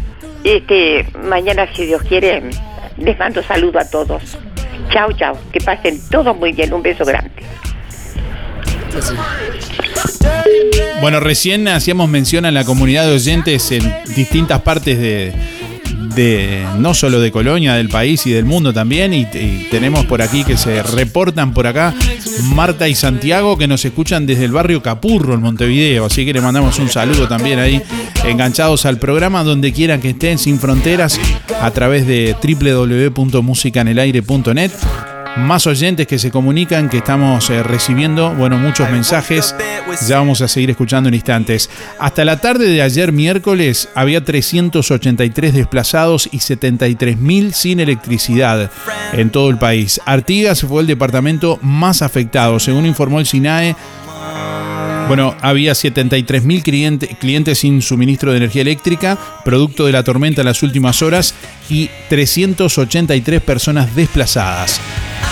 [0.51, 2.43] este, mañana si Dios quiere,
[2.99, 4.39] les mando saludo a todos.
[4.91, 5.37] Chao, chao.
[5.53, 6.73] Que pasen todos muy bien.
[6.73, 7.31] Un beso grande.
[11.01, 13.83] Bueno, recién hacíamos mención a la comunidad de oyentes en
[14.15, 15.33] distintas partes de,
[16.15, 19.13] de no solo de Colonia, del país y del mundo también.
[19.13, 19.27] Y,
[19.71, 21.93] tenemos por aquí que se reportan por acá
[22.55, 26.07] Marta y Santiago que nos escuchan desde el barrio Capurro en Montevideo.
[26.07, 27.83] Así que le mandamos un saludo también ahí,
[28.25, 31.21] enganchados al programa, donde quieran que estén sin fronteras,
[31.61, 38.91] a través de www.musicanelaire.net más oyentes que se comunican, que estamos eh, recibiendo, bueno, muchos
[38.91, 39.55] mensajes.
[40.09, 41.71] Ya vamos a seguir escuchando en instantes.
[41.99, 48.71] Hasta la tarde de ayer miércoles había 383 desplazados y 73.000 sin electricidad
[49.13, 50.01] en todo el país.
[50.07, 53.77] Artigas fue el departamento más afectado, según informó el SINAE.
[55.09, 60.47] Bueno, había 73.000 cliente, clientes sin suministro de energía eléctrica, producto de la tormenta en
[60.47, 61.35] las últimas horas,
[61.69, 64.81] y 383 personas desplazadas.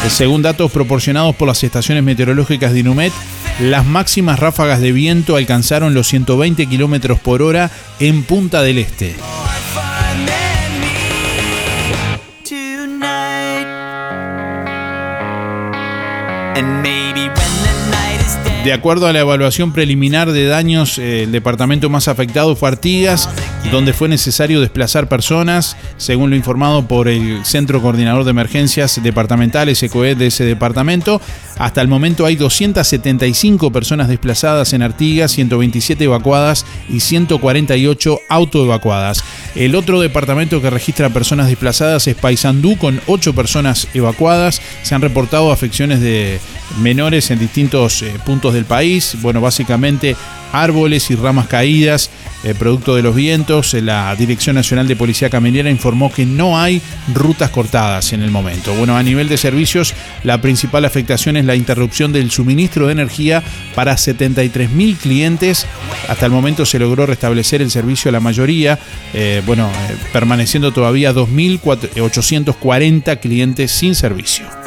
[0.09, 3.13] Según datos proporcionados por las estaciones meteorológicas de Inumet,
[3.61, 9.17] las máximas ráfagas de viento alcanzaron los 120 kilómetros por hora en Punta del Este.
[18.65, 23.29] De acuerdo a la evaluación preliminar de daños, eh, el departamento más afectado fue Artigas,
[23.71, 29.83] donde fue necesario desplazar personas, según lo informado por el Centro Coordinador de Emergencias Departamentales,
[29.83, 31.21] ECOED, de ese departamento.
[31.59, 39.23] Hasta el momento hay 275 personas desplazadas en Artigas, 127 evacuadas y 148 autoevacuadas.
[39.55, 44.63] El otro departamento que registra personas desplazadas es Paysandú, con 8 personas evacuadas.
[44.83, 46.41] Se han reportado afecciones de
[46.81, 49.17] menores en distintos eh, puntos del país.
[49.21, 50.17] Bueno, básicamente
[50.55, 52.11] árboles y ramas caídas,
[52.45, 53.75] eh, producto de los vientos.
[53.75, 56.81] La Dirección Nacional de Policía Caminera informó que no hay
[57.13, 58.73] rutas cortadas en el momento.
[58.75, 63.43] Bueno, a nivel de servicios, la principal afectación es la interrupción del suministro de energía
[63.75, 65.67] para 73.000 clientes.
[66.09, 68.79] Hasta el momento se logró restablecer el servicio a la mayoría,
[69.13, 74.64] eh, bueno, eh, permaneciendo todavía 2.840 clientes sin servicio.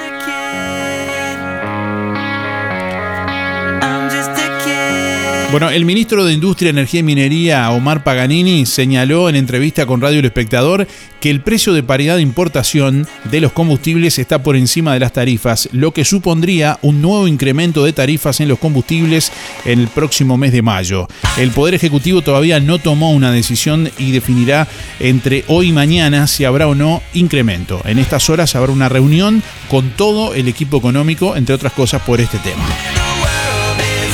[5.49, 10.19] Bueno, el ministro de Industria, Energía y Minería, Omar Paganini, señaló en entrevista con Radio
[10.19, 10.85] El Espectador
[11.21, 15.13] que el precio de paridad de importación de los combustibles está por encima de las
[15.13, 19.31] tarifas, lo que supondría un nuevo incremento de tarifas en los combustibles
[19.63, 21.07] en el próximo mes de mayo.
[21.37, 24.67] El Poder Ejecutivo todavía no tomó una decisión y definirá
[24.99, 27.81] entre hoy y mañana si habrá o no incremento.
[27.85, 32.19] En estas horas habrá una reunión con todo el equipo económico, entre otras cosas, por
[32.19, 32.65] este tema.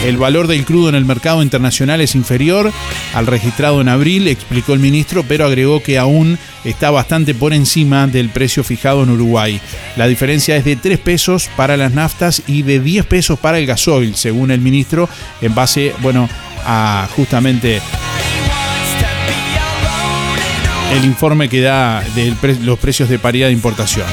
[0.04, 2.74] El valor del crudo en el mercado internacional es inferior
[3.14, 8.06] al registrado en abril, explicó el ministro, pero agregó que aún está bastante por encima
[8.08, 9.62] del precio fijado en Uruguay.
[9.96, 13.66] La diferencia es de 3 pesos para las naftas y de 10 pesos para el
[13.66, 15.08] gasoil, según el ministro,
[15.42, 16.30] en base, bueno,
[16.66, 17.82] a justamente
[20.94, 24.08] el informe que da de los precios de paridad de importación.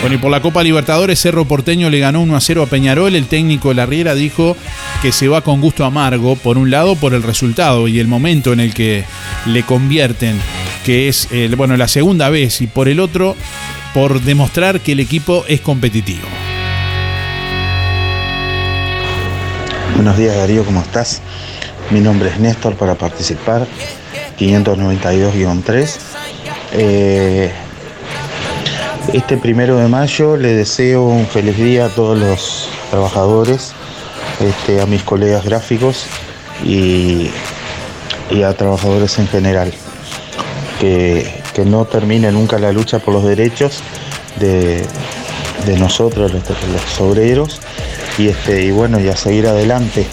[0.00, 3.14] Bueno, y por la Copa Libertadores, Cerro Porteño le ganó 1 a 0 a Peñarol.
[3.14, 4.56] El técnico Larriera dijo
[5.02, 8.54] que se va con gusto amargo, por un lado, por el resultado y el momento
[8.54, 9.04] en el que
[9.44, 10.40] le convierten,
[10.86, 13.36] que es bueno, la segunda vez, y por el otro,
[13.92, 16.26] por demostrar que el equipo es competitivo.
[19.96, 21.20] Buenos días Darío, ¿cómo estás?
[21.90, 23.66] Mi nombre es Néstor para participar,
[24.38, 25.96] 592-3.
[26.72, 27.52] Eh,
[29.12, 33.72] este primero de mayo le deseo un feliz día a todos los trabajadores,
[34.40, 36.06] este, a mis colegas gráficos
[36.64, 37.30] y,
[38.44, 39.72] a trabajadores en general.
[40.78, 43.82] Que, que no termine nunca la lucha por los derechos
[44.38, 44.86] de,
[45.66, 47.60] de nosotros, los, los obreros,
[48.18, 50.06] y, este, y bueno, y a seguir adelante,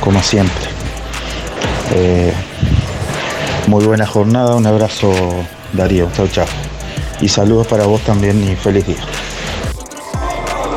[0.00, 0.66] como siempre.
[1.94, 2.32] Eh,
[3.66, 5.12] muy buena jornada, un abrazo
[5.72, 6.71] Darío, chao chao.
[7.22, 8.98] Y saludos para vos también y feliz día.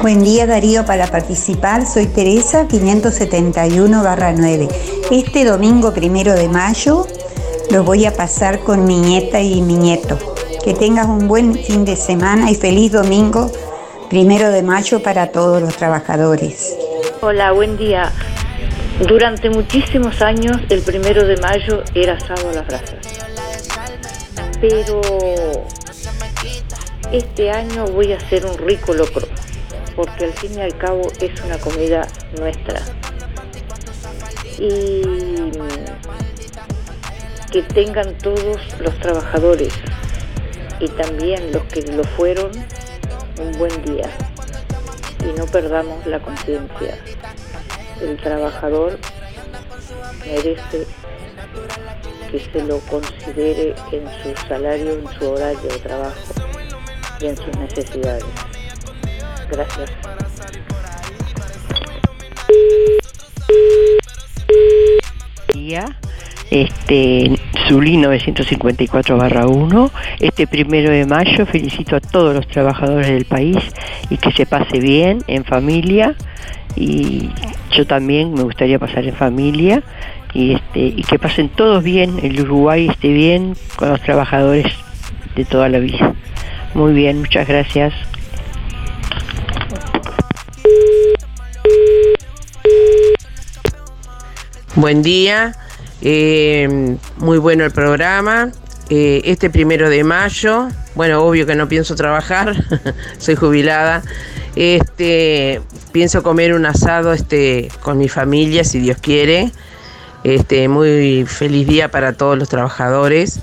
[0.03, 4.69] Buen día Darío para participar, soy Teresa 571-9.
[5.09, 7.07] Este domingo primero de mayo
[7.71, 10.19] lo voy a pasar con mi nieta y mi nieto.
[10.63, 13.51] Que tengas un buen fin de semana y feliz domingo
[14.11, 16.77] primero de mayo para todos los trabajadores.
[17.21, 18.11] Hola, buen día.
[19.07, 22.93] Durante muchísimos años el primero de mayo era asado a las brasas.
[24.61, 25.01] Pero
[27.17, 29.25] este año voy a hacer un rico locro,
[29.95, 32.07] porque al fin y al cabo es una comida
[32.37, 32.81] nuestra.
[34.59, 35.01] Y
[37.51, 39.73] que tengan todos los trabajadores
[40.81, 42.51] y también los que lo fueron
[43.39, 44.09] un buen día
[45.21, 46.97] y no perdamos la conciencia.
[48.01, 48.99] El trabajador
[50.25, 50.85] merece
[52.29, 56.54] que se lo considere en su salario, en su horario de trabajo
[57.21, 58.25] y en sus necesidades.
[59.51, 59.91] Gracias.
[66.51, 67.31] este
[67.67, 69.91] Zulí 954 1.
[70.19, 73.57] Este primero de mayo felicito a todos los trabajadores del país
[74.09, 76.15] y que se pase bien en familia
[76.75, 77.29] y
[77.71, 79.83] yo también me gustaría pasar en familia
[80.33, 84.65] y este y que pasen todos bien, el Uruguay esté bien con los trabajadores
[85.35, 86.15] de toda la vida.
[86.75, 87.93] Muy bien, muchas gracias.
[94.75, 95.55] Buen día,
[96.01, 98.51] eh, muy bueno el programa.
[98.89, 102.53] Eh, este primero de mayo, bueno, obvio que no pienso trabajar,
[103.19, 104.03] soy jubilada.
[104.57, 105.61] Este,
[105.93, 109.53] pienso comer un asado este, con mi familia, si Dios quiere.
[110.25, 113.39] Este, muy feliz día para todos los trabajadores.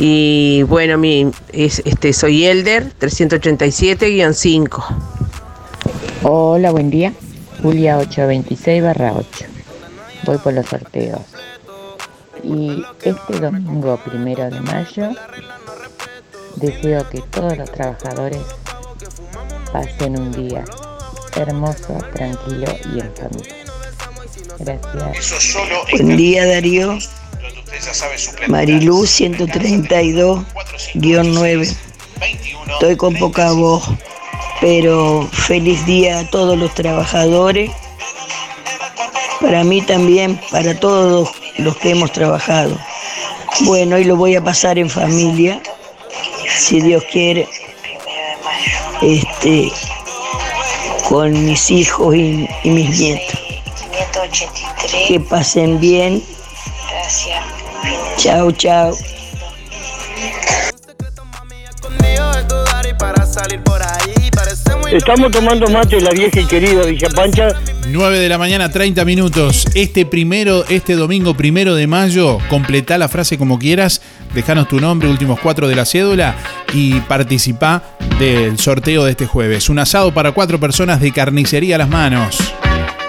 [0.00, 4.84] Y bueno, mi, es, este, soy Elder, 387-5.
[6.22, 7.12] Hola, buen día.
[7.60, 9.26] Julia 826 barra 8.
[10.24, 11.22] Voy por los sorteos.
[12.44, 15.08] Y este domingo primero de mayo
[16.54, 18.42] deseo que todos los trabajadores
[19.72, 20.64] pasen un día
[21.34, 23.56] hermoso, tranquilo y en familia.
[24.60, 25.56] Gracias.
[25.90, 26.98] Buen día Darío.
[28.48, 31.76] Marilú 132-9.
[32.72, 33.84] Estoy con poca voz,
[34.60, 37.70] pero feliz día a todos los trabajadores.
[39.40, 42.78] Para mí también, para todos los que hemos trabajado.
[43.60, 45.60] Bueno, hoy lo voy a pasar en familia,
[46.48, 47.48] si Dios quiere,
[49.02, 49.70] este,
[51.08, 53.40] con mis hijos y, y mis nietos.
[55.06, 56.22] Que pasen bien.
[58.18, 58.92] Chao, chao.
[64.90, 67.48] Estamos tomando mate la vieja y querida Villa Pancha.
[67.86, 69.66] 9 de la mañana, 30 minutos.
[69.76, 74.02] Este primero, este domingo primero de mayo, completá la frase como quieras,
[74.34, 76.34] dejanos tu nombre, últimos cuatro de la cédula
[76.72, 77.82] y participá
[78.18, 79.68] del sorteo de este jueves.
[79.68, 82.52] Un asado para cuatro personas de carnicería a las manos.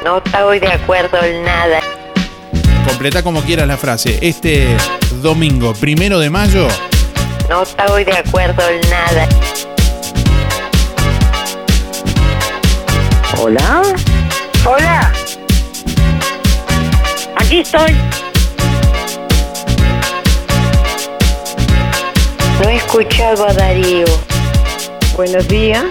[0.06, 1.89] No estoy de acuerdo en nada.
[2.88, 4.20] Completá como quieras la frase.
[4.22, 4.76] Este
[5.22, 6.68] domingo primero de mayo,
[7.50, 9.28] No estoy de acuerdo en nada.
[13.42, 13.82] Hola.
[14.66, 15.12] Hola.
[17.38, 17.96] Aquí estoy.
[22.62, 24.06] No he escuchado a Darío.
[25.16, 25.86] Buenos días,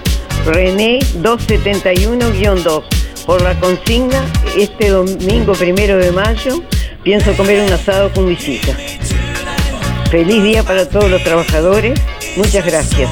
[0.44, 2.82] René 271-2.
[3.24, 4.22] Por la consigna,
[4.56, 6.62] este domingo primero de mayo
[7.08, 8.76] pienso comer un asado con mis hijas.
[10.10, 11.98] Feliz día para todos los trabajadores.
[12.36, 13.08] Muchas gracias.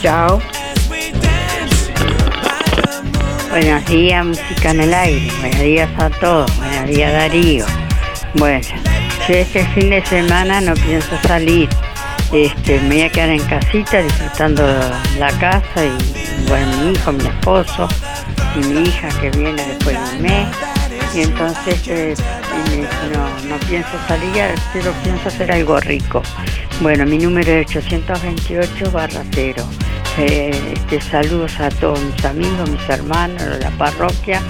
[0.00, 0.40] Chao.
[3.50, 5.32] Buenos días, música en el aire.
[5.40, 6.56] Buenos días a todos.
[6.58, 7.66] Buenos días, Darío.
[8.34, 8.64] Bueno,
[9.28, 11.68] yo este fin de semana no pienso salir.
[12.32, 14.62] Este, me voy a quedar en casita disfrutando
[15.18, 17.88] la casa y bueno, mi hijo, mi esposo
[18.54, 20.69] y mi hija que viene después de un mes.
[21.14, 24.32] Y entonces eh, y me dice, no, no pienso salir,
[24.72, 26.22] pero pienso hacer algo rico.
[26.80, 29.64] Bueno, mi número es 828 barra 0.
[30.18, 34.40] Eh, este, saludos a todos mis amigos, mis hermanos, de la parroquia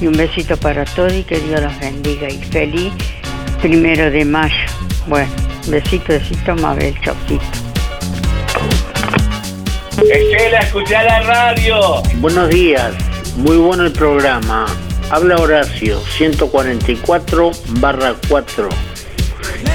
[0.00, 2.92] y un besito para todos y que Dios los bendiga y feliz
[3.60, 4.54] primero de mayo.
[5.06, 5.30] Bueno,
[5.68, 7.44] besito, besito, Mabel, chaucito.
[9.98, 12.02] Estela, escucha la radio.
[12.16, 12.92] Buenos días,
[13.36, 14.66] muy bueno el programa.
[15.10, 17.50] Habla Horacio, 144
[17.80, 18.68] barra 4.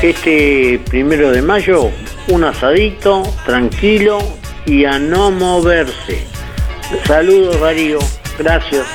[0.02, 1.92] Este primero de mayo,
[2.30, 4.20] un asadito, tranquilo
[4.66, 6.24] y a no moverse.
[7.06, 8.00] Saludos Darío,
[8.40, 8.86] gracias.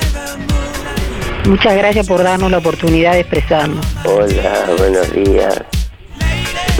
[1.45, 3.85] Muchas gracias por darnos la oportunidad de expresarnos.
[4.05, 5.61] Hola, buenos días.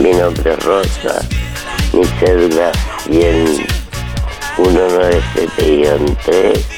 [0.01, 1.21] Mi nombre es Rosa.
[1.93, 2.71] Mi cédula
[3.09, 3.81] 100
[4.57, 6.70] 197-3.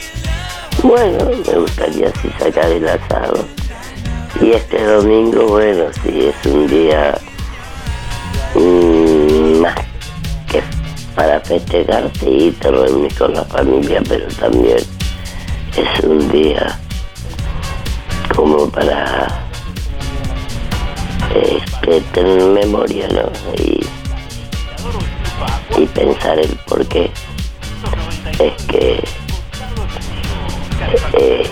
[0.84, 1.18] Bueno,
[1.48, 3.46] me gustaría así sacar el asado.
[4.42, 7.18] Y este domingo, bueno, sí, es un día
[8.54, 9.76] mm, más
[10.52, 10.62] que
[11.16, 14.80] para festejar, sí, te reunís con la familia, pero también
[15.78, 16.78] es un día
[18.36, 19.30] como para
[21.34, 23.32] este, tener memoria, ¿no?
[23.56, 23.80] Y,
[25.82, 27.10] y pensar el por qué.
[28.38, 29.23] Es que
[31.20, 31.44] eh,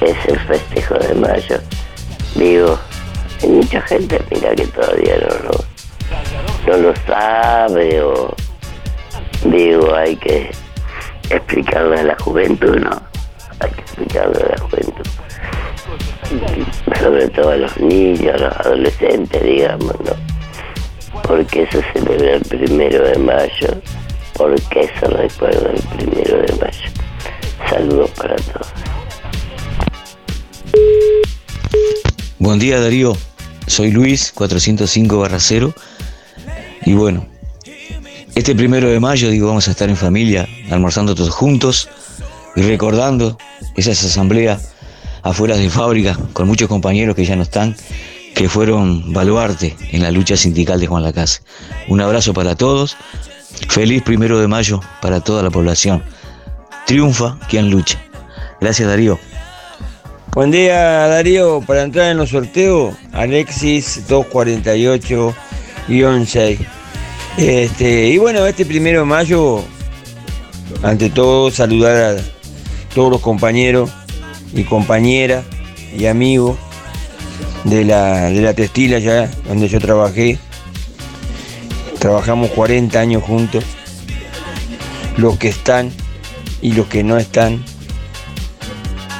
[0.00, 1.58] es el festejo de mayo.
[2.34, 2.78] Digo,
[3.42, 5.64] hay mucha gente, mira, que todavía no lo,
[6.66, 8.34] no lo sabe o
[9.44, 10.50] digo, hay que
[11.30, 13.02] explicarle a la juventud, ¿no?
[13.60, 15.06] Hay que explicarle a la juventud.
[17.00, 21.20] Sobre todo a los niños, a los adolescentes, digamos, ¿no?
[21.22, 23.68] Porque se celebra el primero de mayo,
[24.34, 26.99] porque se recuerda el primero de mayo.
[27.68, 28.68] Saludos para todos.
[32.38, 33.16] Buen día Darío,
[33.66, 35.74] soy Luis 405 0
[36.86, 37.26] y bueno,
[38.34, 41.88] este primero de mayo digo vamos a estar en familia, almorzando todos juntos
[42.56, 43.36] y recordando
[43.76, 44.72] esas asambleas
[45.22, 47.76] afuera de fábrica con muchos compañeros que ya no están,
[48.34, 51.42] que fueron baluarte en la lucha sindical de Juan Lacase.
[51.88, 52.96] Un abrazo para todos,
[53.68, 56.02] feliz primero de mayo para toda la población.
[56.86, 57.98] Triunfa quien lucha.
[58.60, 59.18] Gracias Darío.
[60.32, 66.58] Buen día Darío, para entrar en los sorteos, Alexis 248-6.
[67.36, 69.64] Este, y bueno, este primero de mayo,
[70.82, 72.20] ante todo saludar a
[72.94, 73.90] todos los compañeros
[74.52, 75.44] y compañeras
[75.96, 76.58] y amigos
[77.64, 78.54] de la, de la
[79.46, 80.38] donde yo trabajé.
[81.98, 83.64] Trabajamos 40 años juntos.
[85.16, 85.90] Los que están
[86.62, 87.64] y los que no están.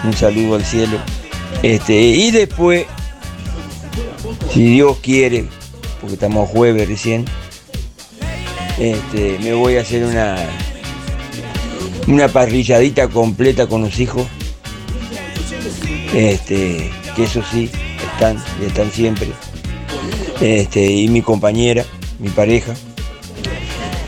[0.05, 0.99] Un saludo al cielo.
[1.63, 2.87] Este, y después,
[4.53, 5.47] si Dios quiere,
[6.01, 7.27] porque estamos jueves recién,
[8.79, 10.37] este, me voy a hacer una,
[12.07, 14.27] una parrilladita completa con los hijos.
[16.15, 17.71] Este, que eso sí,
[18.15, 19.29] están, están siempre.
[20.41, 21.85] Este, y mi compañera,
[22.19, 22.75] mi pareja.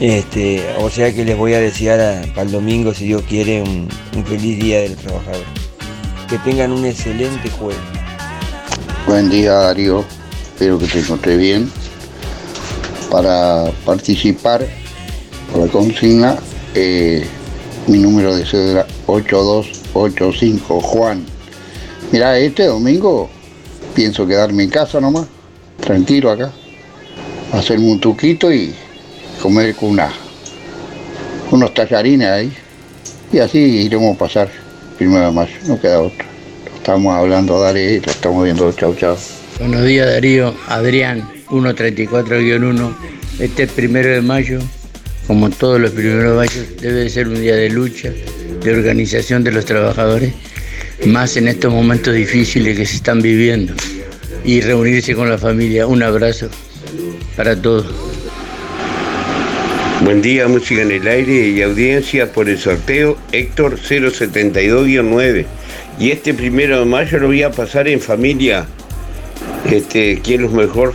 [0.03, 3.89] Este, o sea que les voy a desear para el domingo, si Dios quiere, un,
[4.17, 5.45] un feliz día del trabajador.
[6.29, 7.79] Que tengan un excelente jueves.
[9.07, 10.05] Buen día Darío,
[10.43, 11.71] espero que te encontré bien.
[13.13, 14.67] Para participar
[15.53, 16.37] por la consigna,
[16.75, 17.25] eh,
[17.87, 21.25] mi número de cédula 8285 Juan.
[22.11, 23.31] Mira, este domingo
[23.95, 25.29] pienso quedarme en casa nomás,
[25.81, 26.51] tranquilo acá,
[27.53, 28.75] hacerme un tuquito y
[29.43, 30.09] comer con una,
[31.51, 32.53] unos tallarines ahí.
[33.33, 34.49] Y así iremos a pasar
[34.97, 36.25] primero de mayo, no queda otra.
[36.77, 39.17] Estamos hablando, dale, lo estamos viendo, chau chau.
[39.59, 42.95] Buenos días Darío, Adrián, 134-1.
[43.41, 44.61] Este primero de mayo,
[45.27, 48.13] como todos los primeros de mayo, debe de ser un día de lucha,
[48.63, 50.35] de organización de los trabajadores,
[51.07, 53.75] más en estos momentos difíciles que se están viviendo.
[54.45, 55.87] Y reunirse con la familia.
[55.87, 56.49] Un abrazo
[57.37, 58.12] para todos.
[60.05, 65.45] Buen día, música en el aire y audiencia por el sorteo Héctor 072-9.
[65.99, 68.67] Y este primero de mayo lo voy a pasar en familia.
[69.71, 70.95] Este, ¿quién es mejor?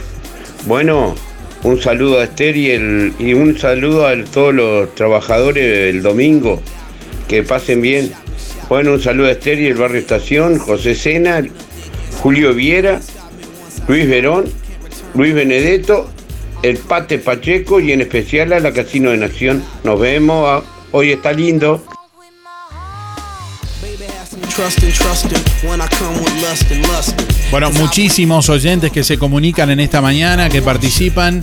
[0.66, 1.16] Bueno,
[1.64, 6.62] un saludo a Esther y, el- y un saludo a todos los trabajadores del domingo.
[7.30, 8.12] Que pasen bien.
[8.68, 11.42] Bueno, un saludo a Esther y el barrio Estación, José Sena,
[12.22, 13.00] Julio Viera,
[13.88, 14.46] Luis Verón,
[15.16, 16.10] Luis Benedetto,
[16.64, 19.64] el Pate Pacheco y en especial a la Casino de Nación.
[19.84, 21.84] Nos vemos, ah, hoy está lindo.
[27.50, 31.40] Bueno, muchísimos oyentes que se comunican en esta mañana, que participan.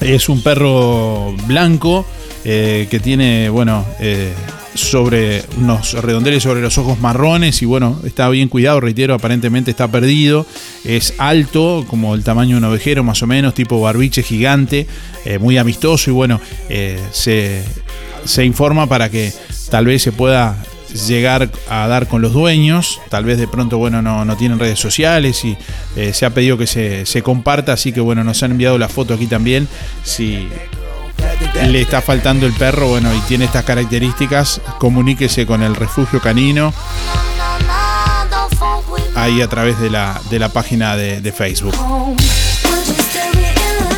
[0.00, 2.06] es un perro blanco
[2.44, 4.32] eh, que tiene bueno eh,
[4.76, 9.88] sobre unos redondeles sobre los ojos marrones y bueno, está bien cuidado, reitero, aparentemente está
[9.88, 10.46] perdido,
[10.84, 14.86] es alto, como el tamaño de un ovejero más o menos, tipo barbiche gigante,
[15.24, 17.62] eh, muy amistoso y bueno, eh, se,
[18.24, 19.32] se informa para que
[19.70, 20.56] tal vez se pueda
[21.06, 23.00] llegar a dar con los dueños.
[23.08, 25.56] Tal vez de pronto, bueno, no, no tienen redes sociales y
[25.96, 27.72] eh, se ha pedido que se, se, comparta.
[27.72, 29.68] Así que, bueno, nos han enviado la foto aquí también.
[30.04, 30.48] Si
[31.66, 36.72] le está faltando el perro, bueno, y tiene estas características, comuníquese con el refugio canino.
[39.14, 41.74] Ahí a través de la, de la página de, Facebook.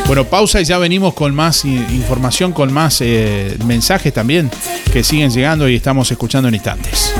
[0.07, 4.49] Bueno, pausa y ya venimos con más información, con más eh, mensajes también
[4.91, 7.13] que siguen llegando y estamos escuchando en instantes.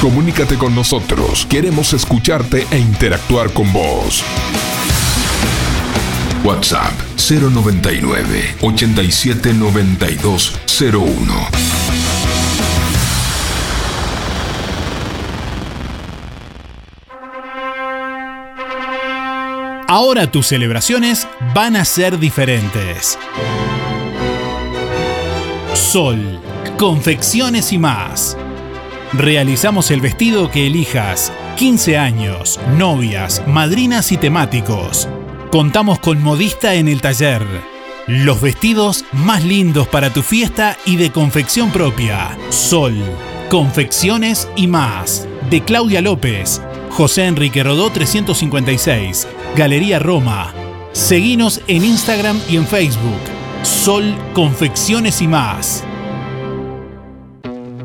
[0.00, 4.22] Comunícate con nosotros, queremos escucharte e interactuar con vos.
[6.44, 11.48] WhatsApp 099 879201.
[19.88, 23.18] Ahora tus celebraciones van a ser diferentes.
[25.72, 26.40] Sol,
[26.78, 28.36] confecciones y más.
[29.12, 31.32] Realizamos el vestido que elijas.
[31.56, 35.08] 15 años, novias, madrinas y temáticos.
[35.54, 37.40] Contamos con modista en el taller.
[38.08, 42.36] Los vestidos más lindos para tu fiesta y de confección propia.
[42.48, 42.92] Sol,
[43.50, 45.28] confecciones y más.
[45.50, 46.60] De Claudia López.
[46.90, 49.28] José Enrique Rodó 356.
[49.54, 50.52] Galería Roma.
[50.90, 53.22] Seguinos en Instagram y en Facebook.
[53.62, 55.84] Sol Confecciones y más.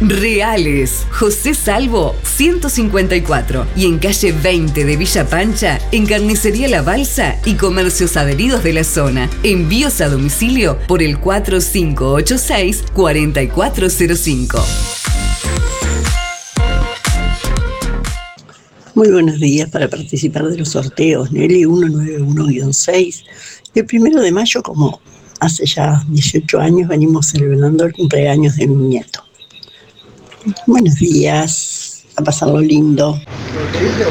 [0.00, 1.06] Reales.
[1.12, 7.54] José Salvo 154 y en calle 20 de Villa Pancha, en Carnicería La Balsa y
[7.54, 9.30] comercios adheridos de la zona.
[9.44, 14.64] Envíos a domicilio por el 4586 4405.
[18.96, 23.24] Muy buenos días para participar de los sorteos Nelly 191-6.
[23.74, 25.00] El primero de mayo, como
[25.38, 29.24] hace ya 18 años, venimos celebrando el cumpleaños de mi nieto.
[30.66, 33.18] Buenos días, a pasarlo lindo.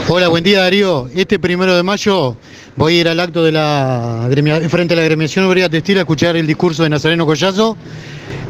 [0.07, 1.07] Hola, buen día Darío.
[1.13, 2.35] Este primero de mayo
[2.75, 4.27] voy a ir al acto de la
[4.69, 7.77] frente a la agremiación obrera textil a escuchar el discurso de Nazareno Collazo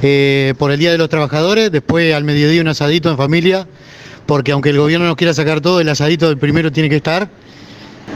[0.01, 1.71] eh, por el Día de los Trabajadores.
[1.71, 3.67] Después al mediodía un asadito en familia,
[4.25, 7.29] porque aunque el gobierno nos quiera sacar todo, el asadito del primero tiene que estar.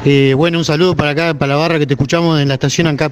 [0.06, 2.88] Eh, bueno, un saludo para acá, para la barra que te escuchamos en la estación
[2.88, 3.12] ANCAP.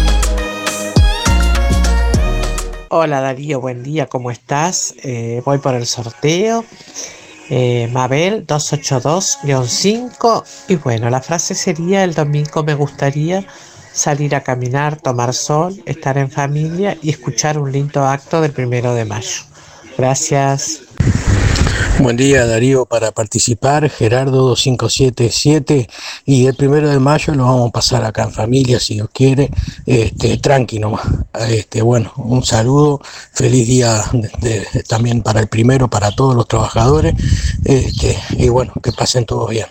[2.93, 4.93] Hola Darío, buen día, ¿cómo estás?
[5.01, 6.65] Eh, voy por el sorteo.
[7.49, 13.45] Eh, Mabel 282-5 y bueno, la frase sería el domingo me gustaría
[13.93, 18.93] salir a caminar, tomar sol, estar en familia y escuchar un lindo acto del primero
[18.93, 19.43] de mayo.
[19.97, 20.81] Gracias.
[22.01, 23.87] Buen día Darío, para participar.
[23.87, 25.87] Gerardo 2577
[26.25, 29.51] y el primero de mayo lo vamos a pasar acá en familia si Dios quiere,
[29.85, 31.05] este, tranqui nomás.
[31.47, 33.01] Este, bueno, un saludo,
[33.33, 34.03] feliz día
[34.87, 37.13] también para el primero, para todos los trabajadores.
[37.65, 39.67] Este, y bueno, que pasen todos bien.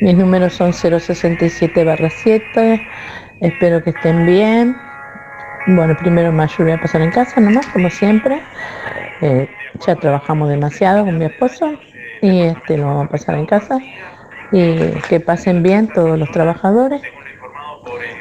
[0.00, 1.84] Mis números son 067
[2.22, 2.86] 7.
[3.40, 4.76] Espero que estén bien.
[5.66, 8.42] Bueno, primero mayo voy a pasar en casa nomás, como siempre.
[9.20, 9.48] Eh,
[9.86, 11.72] ya trabajamos demasiado con mi esposo
[12.20, 13.78] y este lo vamos a pasar en casa.
[14.50, 14.74] Y
[15.08, 17.00] que pasen bien todos los trabajadores.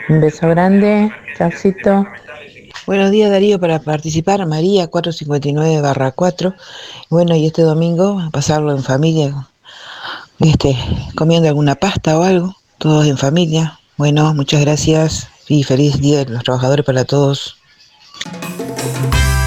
[0.09, 2.05] Un beso grande, chaucito.
[2.85, 6.53] Buenos días Darío, para participar María 459 barra 4.
[7.09, 9.47] Bueno, y este domingo pasarlo en familia,
[10.39, 10.77] este,
[11.15, 13.79] comiendo alguna pasta o algo, todos en familia.
[13.97, 17.57] Bueno, muchas gracias y feliz día de los trabajadores para todos.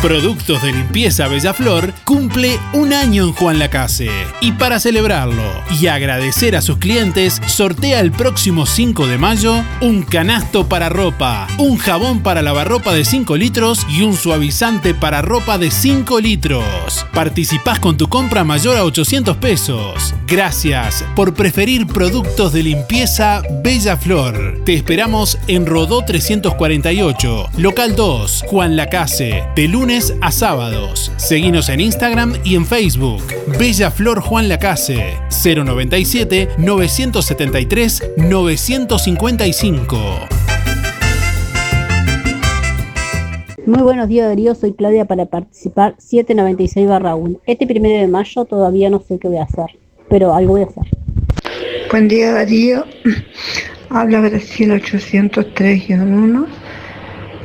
[0.05, 4.11] Productos de Limpieza Bellaflor cumple un año en Juan Lacase.
[4.43, 5.43] Y para celebrarlo
[5.81, 11.47] y agradecer a sus clientes, sortea el próximo 5 de mayo un canasto para ropa,
[11.57, 17.07] un jabón para lavarropa de 5 litros y un suavizante para ropa de 5 litros.
[17.15, 20.15] Participás con tu compra mayor a 800 pesos.
[20.27, 24.61] Gracias por preferir productos de limpieza Bella Flor.
[24.67, 31.13] Te esperamos en Rodó 348, local 2, Juan Lacase, de lunes a sábados.
[31.19, 33.23] Seguinos en Instagram y en Facebook.
[33.61, 39.97] Bella Flor Juan Lacase, 097 973 955.
[43.67, 47.41] Muy buenos días Darío, soy Claudia para participar 796 1.
[47.47, 50.65] Este primero de mayo todavía no sé qué voy a hacer, pero algo voy a
[50.65, 50.89] hacer.
[51.93, 52.85] Buen día Darío.
[53.91, 56.47] Habla Graciela 803-1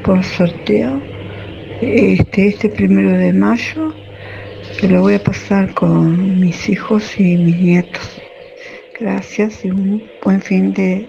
[0.03, 1.18] por sorteo.
[1.81, 3.93] Este, este primero de mayo,
[4.79, 8.21] que lo voy a pasar con mis hijos y mis nietos.
[8.99, 11.07] Gracias y un buen fin de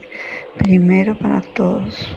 [0.59, 2.17] primero para todos.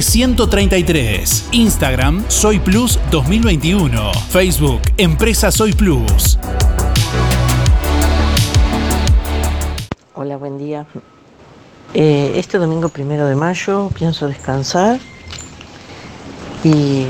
[0.00, 1.48] 133.
[1.52, 4.14] Instagram Soy Plus 2021.
[4.30, 6.38] Facebook Empresa Soy Plus.
[10.14, 10.86] Hola, buen día.
[11.92, 14.98] Eh, este domingo primero de mayo pienso descansar
[16.64, 17.04] y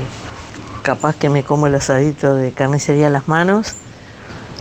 [0.81, 3.75] capaz que me como el asadito de carnicería a las manos.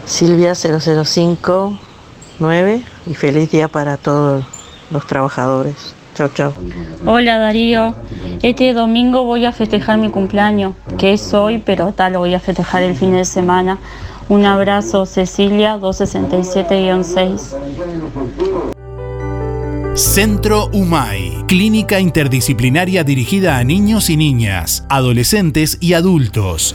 [0.05, 4.45] Silvia 0059 y feliz día para todos
[4.91, 5.95] los trabajadores.
[6.15, 6.53] Chao, chao.
[7.07, 7.95] Hola Darío,
[8.43, 12.41] este domingo voy a festejar mi cumpleaños, que es hoy, pero tal lo voy a
[12.41, 13.79] festejar el fin de semana.
[14.29, 17.57] Un abrazo, Cecilia 267-6.
[19.95, 26.75] Centro UMAI, clínica interdisciplinaria dirigida a niños y niñas, adolescentes y adultos.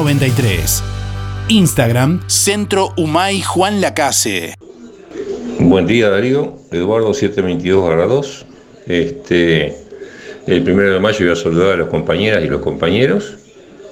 [0.01, 0.83] 93.
[1.49, 4.55] Instagram, Centro Humay Juan Lacase.
[5.59, 8.45] Buen día Darío, Eduardo 722 2.
[8.87, 9.77] Este,
[10.47, 13.37] el primero de mayo voy a saludar a las compañeras y los compañeros.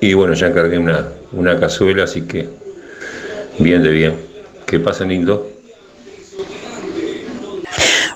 [0.02, 2.50] Y bueno, ya encargué una, una cazuela, así que
[3.60, 4.16] bien de bien.
[4.66, 5.48] Que pasen lindo.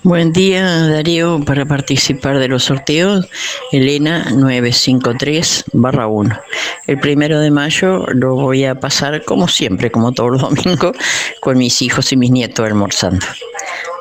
[0.03, 3.25] Buen día, Darío, para participar de los sorteos,
[3.71, 6.41] Elena 953-1.
[6.87, 10.97] El primero de mayo lo voy a pasar como siempre, como todos los domingos,
[11.39, 13.25] con mis hijos y mis nietos almorzando.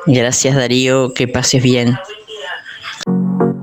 [0.06, 1.96] Gracias, Darío, que pases bien.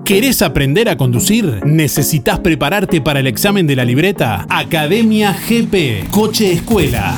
[0.06, 1.60] ¿Querés aprender a conducir?
[1.66, 4.45] ¿Necesitas prepararte para el examen de la libreta?
[4.49, 7.18] Academia GP, Coche Escuela.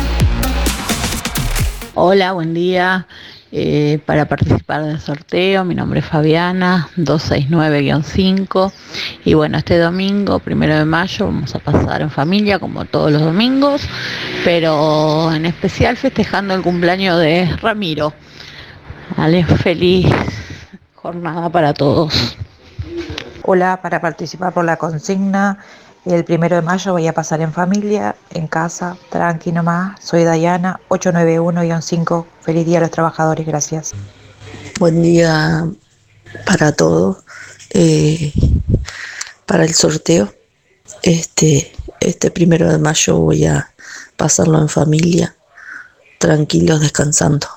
[1.93, 3.05] Hola, buen día.
[3.51, 8.71] Eh, para participar del sorteo, mi nombre es Fabiana, 269-5.
[9.25, 13.21] Y bueno, este domingo, primero de mayo, vamos a pasar en familia, como todos los
[13.21, 13.81] domingos,
[14.45, 18.13] pero en especial festejando el cumpleaños de Ramiro.
[19.17, 20.07] Vale, feliz
[20.95, 22.37] jornada para todos.
[23.43, 25.57] Hola, para participar por la consigna,
[26.05, 30.03] el primero de mayo voy a pasar en familia, en casa, tranqui nomás.
[30.03, 32.25] Soy Dayana, 891-5.
[32.41, 33.91] Feliz día a los trabajadores, gracias.
[34.79, 35.67] Buen día
[36.45, 37.17] para todos.
[37.69, 38.33] Eh,
[39.45, 40.33] para el sorteo,
[41.03, 43.71] este, este primero de mayo voy a
[44.17, 45.35] pasarlo en familia,
[46.17, 47.47] tranquilos, descansando.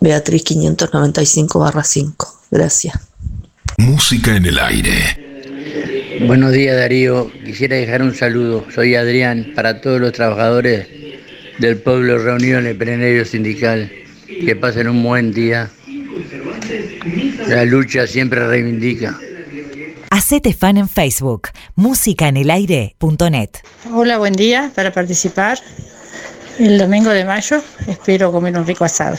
[0.00, 2.40] Beatriz 595 5.
[2.50, 2.98] Gracias.
[3.78, 5.25] Música en el aire.
[6.20, 8.64] Buenos días Darío, quisiera dejar un saludo.
[8.74, 10.88] Soy Adrián para todos los trabajadores
[11.58, 13.92] del pueblo reunido en el plenario sindical.
[14.26, 15.70] Que pasen un buen día.
[17.46, 19.18] La lucha siempre reivindica.
[20.10, 23.50] Hacete fan en Facebook, musicaenelaire.net.
[23.92, 25.58] Hola, buen día para participar
[26.58, 27.62] el domingo de mayo.
[27.86, 29.16] Espero comer un rico asado.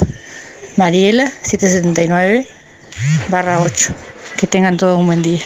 [0.75, 2.47] Mariela, 779
[3.29, 3.93] barra 8.
[4.37, 5.41] Que tengan todos un buen día.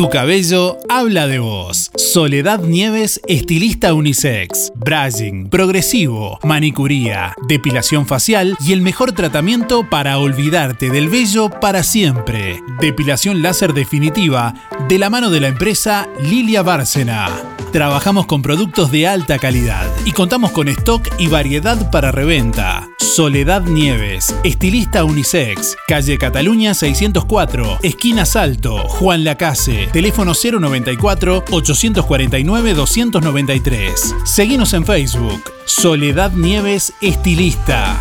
[0.00, 1.90] Tu cabello habla de vos.
[1.94, 4.72] Soledad Nieves, estilista unisex.
[4.74, 12.62] Brushing, progresivo, manicuría, depilación facial y el mejor tratamiento para olvidarte del vello para siempre.
[12.80, 14.54] Depilación láser definitiva
[14.88, 17.28] de la mano de la empresa Lilia Bárcena.
[17.70, 22.88] Trabajamos con productos de alta calidad y contamos con stock y variedad para reventa.
[22.98, 34.14] Soledad Nieves, estilista unisex, calle Cataluña 604, esquina Salto, Juan Lacase, teléfono 094 849 293.
[34.24, 37.98] Seguimos en Facebook, Soledad Nieves, estilista.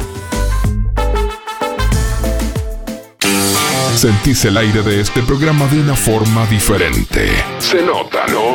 [3.95, 7.29] Sentís el aire de este programa de una forma diferente.
[7.59, 8.53] Se nota, ¿no?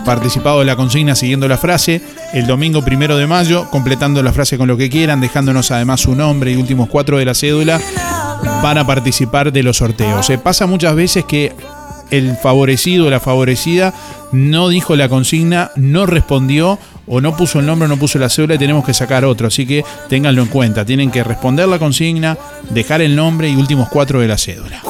[0.06, 2.02] participado de la consigna siguiendo la frase,
[2.34, 6.16] el domingo primero de mayo, completando la frase con lo que quieran, dejándonos además su
[6.16, 7.80] nombre y últimos cuatro de la cédula,
[8.64, 10.26] van a participar de los sorteos.
[10.26, 11.54] Se pasa muchas veces que
[12.12, 13.94] el favorecido o la favorecida
[14.32, 16.78] no dijo la consigna, no respondió
[17.08, 19.48] o no puso el nombre no puso la cédula y tenemos que sacar otro.
[19.48, 20.86] Así que ténganlo en cuenta.
[20.86, 22.38] Tienen que responder la consigna,
[22.70, 24.82] dejar el nombre y últimos cuatro de la cédula.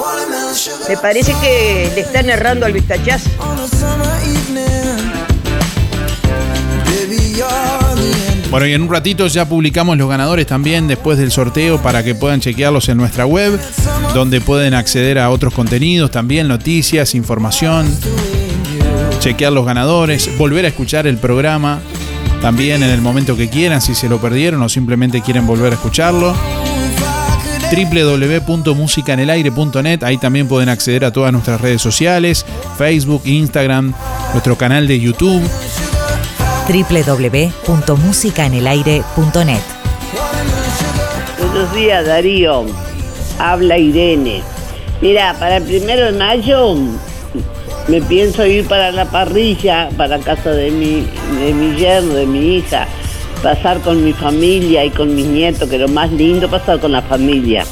[0.89, 3.23] Me parece que le están errando al vistachaz.
[8.51, 12.15] Bueno, y en un ratito ya publicamos los ganadores también después del sorteo para que
[12.15, 13.57] puedan chequearlos en nuestra web,
[14.13, 17.87] donde pueden acceder a otros contenidos también, noticias, información,
[19.19, 21.79] chequear los ganadores, volver a escuchar el programa
[22.41, 25.75] también en el momento que quieran, si se lo perdieron o simplemente quieren volver a
[25.75, 26.35] escucharlo
[27.71, 30.03] www.musicanelaire.net.
[30.03, 32.45] Ahí también pueden acceder a todas nuestras redes sociales,
[32.77, 33.93] Facebook, Instagram,
[34.33, 35.41] nuestro canal de YouTube.
[36.67, 39.61] www.musicaenelaire.net.
[41.39, 42.65] Buenos días, Darío.
[43.39, 44.43] Habla Irene.
[45.01, 46.75] Mira, para el primero de mayo
[47.87, 51.07] me pienso ir para la parrilla, para casa de mi,
[51.39, 52.87] de mi yerno, de mi hija
[53.41, 57.01] pasar con mi familia y con mis nietos, que lo más lindo pasar con la
[57.01, 57.65] familia.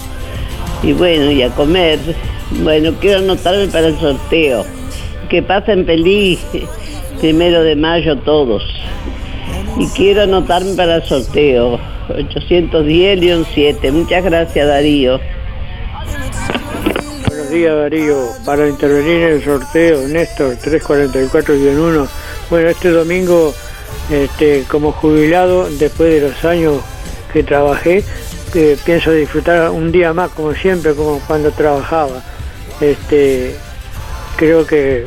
[0.81, 1.99] Y bueno, y a comer.
[2.63, 4.65] Bueno, quiero anotarme para el sorteo.
[5.29, 6.39] Que pasen feliz
[7.19, 8.63] primero de mayo todos.
[9.77, 11.79] Y quiero anotarme para el sorteo.
[12.09, 13.91] 810-7.
[13.91, 15.19] Muchas gracias, Darío.
[17.27, 18.17] Buenos días, Darío.
[18.45, 22.07] Para intervenir en el sorteo, Néstor 344-1.
[22.49, 23.53] Bueno, este domingo
[24.09, 26.81] este, como jubilado, después de los años
[27.31, 28.03] que trabajé,
[28.55, 32.23] eh, pienso disfrutar un día más, como siempre, como cuando trabajaba.
[32.81, 33.55] Este,
[34.35, 35.05] creo que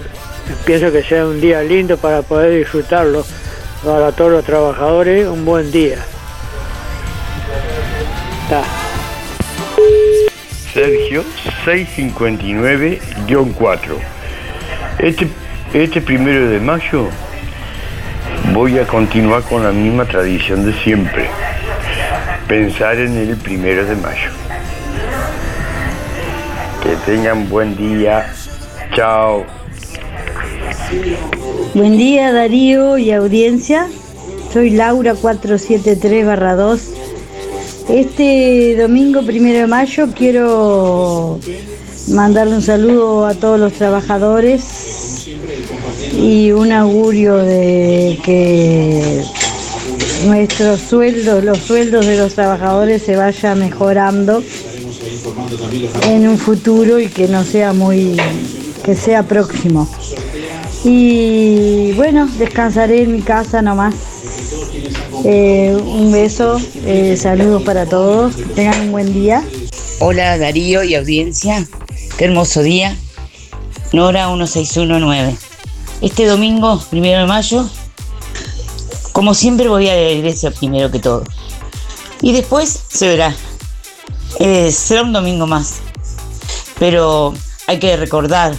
[0.65, 3.25] pienso que sea un día lindo para poder disfrutarlo.
[3.85, 5.99] Para todos los trabajadores, un buen día.
[8.49, 8.63] Ta.
[10.73, 11.25] Sergio
[11.65, 13.79] 659-4.
[14.99, 15.29] Este,
[15.75, 17.09] este primero de mayo
[18.53, 21.29] voy a continuar con la misma tradición de siempre.
[22.49, 24.31] Pensar en el primero de mayo.
[26.83, 28.33] Que tengan buen día.
[28.95, 29.45] Chao.
[31.75, 33.89] Buen día Darío y audiencia.
[34.53, 36.81] Soy Laura 473-2.
[37.89, 41.39] Este domingo primero de mayo quiero
[42.09, 45.29] mandarle un saludo a todos los trabajadores
[46.15, 49.25] y un augurio de que
[50.27, 54.43] nuestros sueldos, los sueldos de los trabajadores se vaya mejorando
[56.07, 58.21] en un futuro y que no sea muy,
[58.85, 59.89] que sea próximo.
[60.85, 63.95] Y bueno, descansaré en mi casa nomás.
[65.25, 69.45] Eh, un beso, eh, saludos para todos, tengan un buen día.
[70.01, 71.65] Hola Darío y audiencia,
[72.19, 72.97] qué hermoso día.
[73.93, 75.37] Nora 1619.
[76.01, 77.69] Este domingo, primero de mayo,
[79.13, 81.23] como siempre voy a la iglesia primero que todo.
[82.23, 83.37] Y después se verá.
[84.41, 85.77] Eh, será un domingo más.
[86.79, 87.35] Pero
[87.69, 88.57] hay que recordar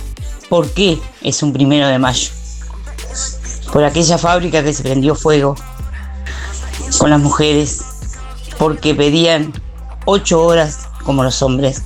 [0.54, 2.30] por qué es un primero de mayo.
[3.72, 5.56] Por aquella fábrica que se prendió fuego
[7.00, 7.82] con las mujeres,
[8.60, 9.52] porque pedían
[10.06, 11.82] ocho horas como los hombres,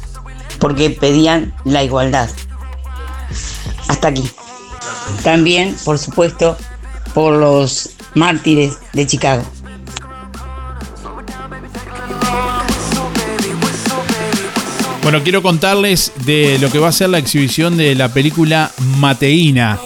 [0.60, 2.30] porque pedían la igualdad.
[3.88, 4.30] Hasta aquí.
[5.24, 6.58] También, por supuesto,
[7.14, 9.44] por los mártires de Chicago.
[15.08, 19.80] Bueno, quiero contarles de lo que va a ser la exhibición de la película Mateína.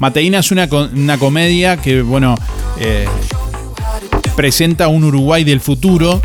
[0.00, 2.34] Mateína es una, una comedia que, bueno,
[2.78, 3.06] eh,
[4.36, 6.20] presenta un Uruguay del futuro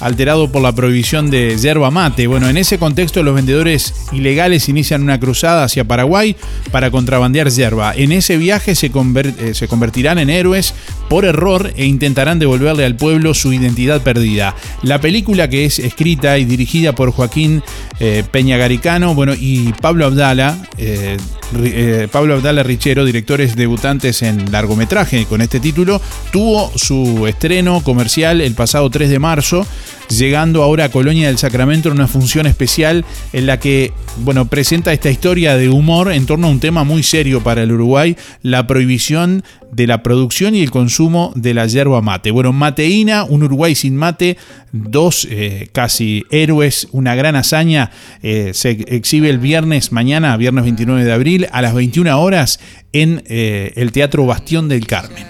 [0.00, 2.26] alterado por la prohibición de yerba mate.
[2.26, 6.36] Bueno, en ese contexto los vendedores ilegales inician una cruzada hacia Paraguay
[6.70, 7.94] para contrabandear yerba.
[7.94, 10.74] En ese viaje se, eh, se convertirán en héroes
[11.08, 14.54] por error e intentarán devolverle al pueblo su identidad perdida.
[14.82, 17.62] La película que es escrita y dirigida por Joaquín
[18.00, 21.16] eh, Peña Garicano bueno, y Pablo Abdala, eh,
[21.64, 26.00] eh, Pablo Abdala Richero, directores debutantes en largometraje con este título,
[26.30, 29.66] tuvo su estreno comercial el pasado 3 de marzo,
[30.08, 34.92] llegando ahora a Colonia del Sacramento en una función especial en la que bueno, presenta
[34.92, 38.66] esta historia de humor en torno a un tema muy serio para el Uruguay, la
[38.66, 42.30] prohibición de la producción y el consumo de la yerba mate.
[42.30, 44.36] Bueno, Mateína, un Uruguay sin mate,
[44.72, 47.90] dos eh, casi héroes, una gran hazaña,
[48.22, 52.60] eh, se exhibe el viernes mañana, viernes 29 de abril, a las 21 horas
[52.92, 55.26] en eh, el Teatro Bastión del Carmen.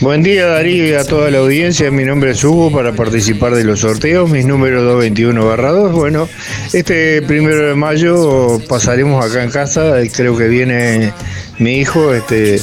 [0.00, 3.64] Buen día Darío y a toda la audiencia, mi nombre es Hugo para participar de
[3.64, 5.92] los sorteos, mis números 221 2.
[5.92, 6.28] Bueno,
[6.72, 11.12] este primero de mayo pasaremos acá en casa, eh, creo que viene
[11.58, 12.58] mi hijo, este,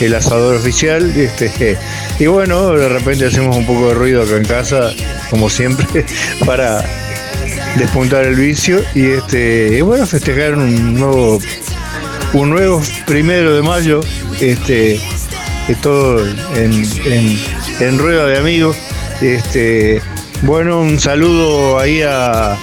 [0.00, 1.78] el asador oficial, este,
[2.18, 4.92] y bueno, de repente hacemos un poco de ruido acá en casa,
[5.30, 6.04] como siempre,
[6.46, 6.84] para
[7.76, 8.80] despuntar el vicio.
[8.94, 11.40] Y este, y bueno, festejar un nuevo,
[12.34, 14.00] un nuevo primero de mayo,
[14.40, 15.00] este,
[15.80, 16.26] todo
[16.56, 18.76] en, en- rueda de amigos.
[19.20, 20.00] Este,
[20.42, 22.56] bueno, un saludo ahí a,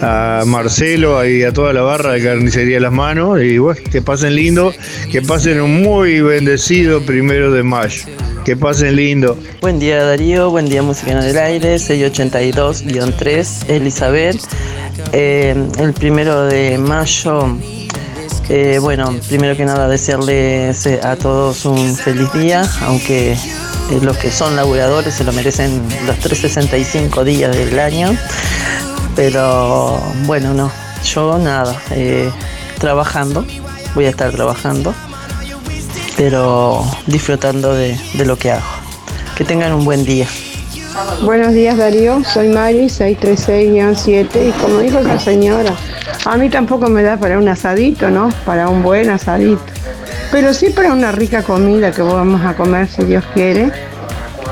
[0.00, 3.40] a Marcelo y a toda la barra de Carnicería Las Manos.
[3.42, 4.72] Y bueno, que pasen lindo,
[5.10, 8.02] que pasen un muy bendecido primero de mayo.
[8.44, 9.38] Que pasen lindo.
[9.62, 14.36] Buen día Darío, buen día Música en el Aire, 682-3, Elizabeth.
[15.12, 17.56] Eh, el primero de mayo,
[18.48, 23.38] eh, bueno, primero que nada desearles eh, a todos un feliz día, aunque eh,
[24.02, 28.16] los que son laburadores se lo merecen los 365 días del año.
[29.16, 30.70] Pero bueno, no,
[31.04, 32.30] yo nada, eh,
[32.78, 33.46] trabajando,
[33.94, 34.94] voy a estar trabajando,
[36.16, 38.66] pero disfrutando de, de lo que hago.
[39.36, 40.26] Que tengan un buen día.
[41.22, 45.74] Buenos días Darío, soy Mari 636-7 y como dijo esa señora,
[46.24, 48.28] a mí tampoco me da para un asadito, ¿no?
[48.46, 49.62] Para un buen asadito.
[50.30, 53.72] Pero sí para una rica comida que vamos a comer si Dios quiere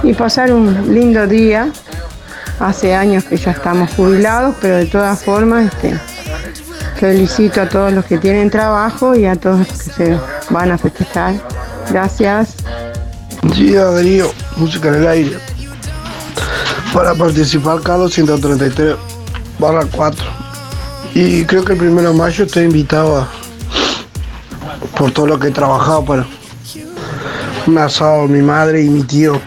[0.03, 1.71] y pasar un lindo día.
[2.59, 5.97] Hace años que ya estamos jubilados, pero de todas formas este,
[6.97, 10.19] felicito a todos los que tienen trabajo y a todos los que se
[10.51, 11.35] van a festejar.
[11.91, 12.57] Gracias.
[13.57, 15.52] Día Darío, música en el aire.
[16.93, 18.97] Para participar, Carlos 133
[19.59, 20.27] barra 4.
[21.15, 23.27] Y creo que el primero de mayo estoy invitado
[24.99, 26.27] por todo lo que he trabajado para
[27.67, 28.29] un asado.
[28.29, 29.41] Mi madre y mi tío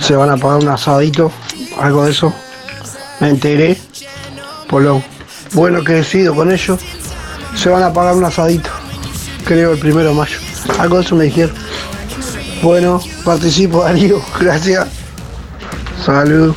[0.00, 1.32] se van a pagar un asadito,
[1.80, 2.32] algo de eso.
[3.18, 3.76] Me enteré
[4.68, 5.02] por lo
[5.52, 6.78] bueno que he sido con ellos.
[7.56, 8.70] Se van a pagar un asadito,
[9.44, 10.38] creo el primero de mayo.
[10.78, 11.54] Algo de eso me dijeron.
[12.62, 14.99] Bueno, participo Darío, gracias.
[16.04, 16.56] Saludos.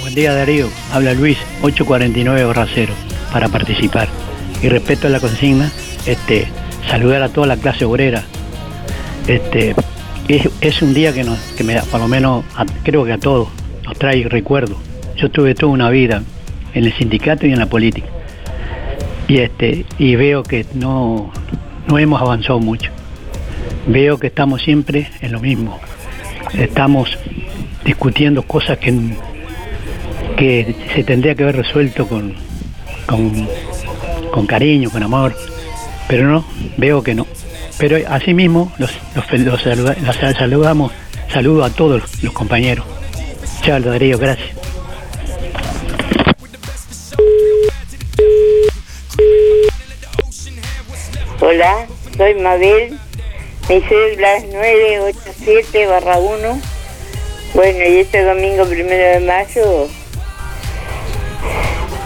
[0.00, 2.92] Buen día Darío, habla Luis, 849 barra 0,
[3.32, 4.08] para participar.
[4.62, 5.70] Y respecto a la consigna,
[6.06, 6.48] este,
[6.88, 8.24] saludar a toda la clase obrera.
[9.26, 9.74] Este,
[10.28, 13.48] es, un día que, nos, que me por lo menos a- creo que a todos,
[13.84, 14.76] nos trae recuerdo.
[15.16, 16.22] Yo tuve toda una vida
[16.74, 18.08] en el sindicato y en la política.
[19.28, 21.32] Y este, y veo que no,
[21.86, 22.90] no hemos avanzado mucho.
[23.86, 25.78] Veo que estamos siempre en lo mismo.
[26.54, 27.16] Estamos
[27.84, 28.92] discutiendo cosas que,
[30.36, 32.34] que se tendría que haber resuelto con,
[33.06, 33.48] con,
[34.30, 35.34] con cariño, con amor,
[36.08, 36.44] pero no,
[36.76, 37.26] veo que no.
[37.78, 40.92] Pero asimismo los, los, los los saludamos,
[41.32, 42.84] saludo a todos los compañeros.
[43.62, 44.50] Chao, Darío, gracias.
[51.40, 51.86] Hola,
[52.16, 52.98] soy Mabel.
[53.68, 56.60] Mi cédula es 987 barra 1.
[57.52, 59.88] Bueno, y este domingo primero de mayo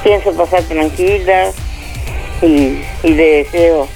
[0.02, 1.50] pienso pasar tranquila
[2.40, 3.86] y, y le deseo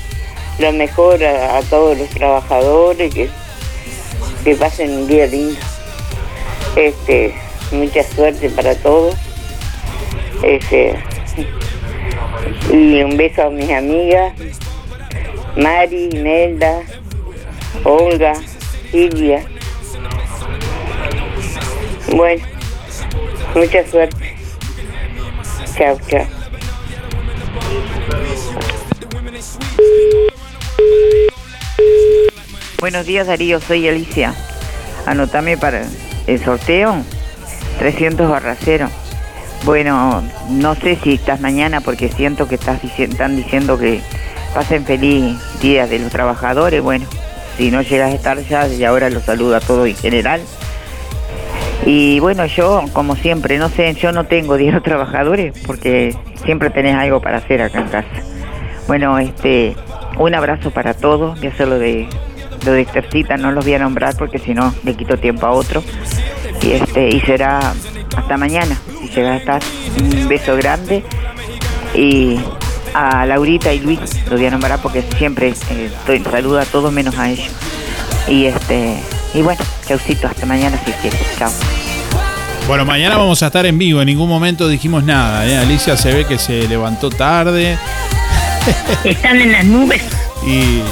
[0.59, 3.31] lo mejor a, todos los trabajadores, que,
[4.45, 5.59] que pasen un día lindo.
[6.77, 7.35] Este,
[7.73, 9.15] mucha suerte para todos.
[10.43, 10.97] Este,
[12.73, 14.35] y un beso a mis amigas,
[15.57, 16.83] Mari, Imelda,
[17.85, 18.35] Olga,
[18.91, 19.45] Silvia.
[22.19, 22.45] Bueno,
[23.55, 24.35] mucha suerte.
[25.77, 26.27] Chao, chao.
[32.81, 34.35] Buenos días Darío, soy Alicia.
[35.07, 35.85] Anotame para
[36.27, 37.05] el sorteo
[37.78, 38.90] 300 barra cero.
[39.65, 44.01] Bueno, no sé si estás mañana porque siento que estás están diciendo que
[44.55, 46.82] pasen feliz día de los trabajadores.
[46.82, 47.07] Bueno,
[47.57, 50.40] si no llegas a estar ya, y ahora los saludo a todos en general.
[51.90, 56.15] Y bueno, yo, como siempre, no sé, yo no tengo día de los trabajadores porque
[56.44, 58.09] siempre tenés algo para hacer acá en casa.
[58.86, 59.74] Bueno, este,
[60.19, 61.39] un abrazo para todos.
[61.39, 62.06] Voy a hacer lo de,
[62.66, 65.52] lo de Esthercita, no los voy a nombrar porque si no le quito tiempo a
[65.52, 65.82] otro.
[66.60, 67.73] Y este, y será
[68.15, 69.62] hasta mañana, si llegas a estar.
[69.98, 71.02] Un beso grande.
[71.94, 72.39] Y
[72.93, 73.98] a Laurita y Luis
[74.28, 77.51] los voy a nombrar porque siempre eh, estoy, saludo a todos menos a ellos.
[78.27, 79.02] Y este,
[79.32, 81.19] y bueno, chaucito, hasta mañana si quieres.
[81.39, 81.51] Chao.
[82.69, 84.01] Bueno, mañana vamos a estar en vivo.
[84.03, 85.47] En ningún momento dijimos nada.
[85.47, 85.57] ¿eh?
[85.57, 87.78] Alicia se ve que se levantó tarde.
[89.05, 90.03] Están en las nubes.
[90.47, 90.82] Y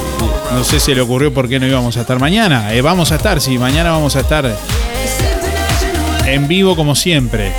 [0.53, 2.73] no sé si le ocurrió por qué no íbamos a estar mañana.
[2.73, 4.51] Eh, vamos a estar, sí, mañana vamos a estar
[6.27, 7.53] en vivo como siempre.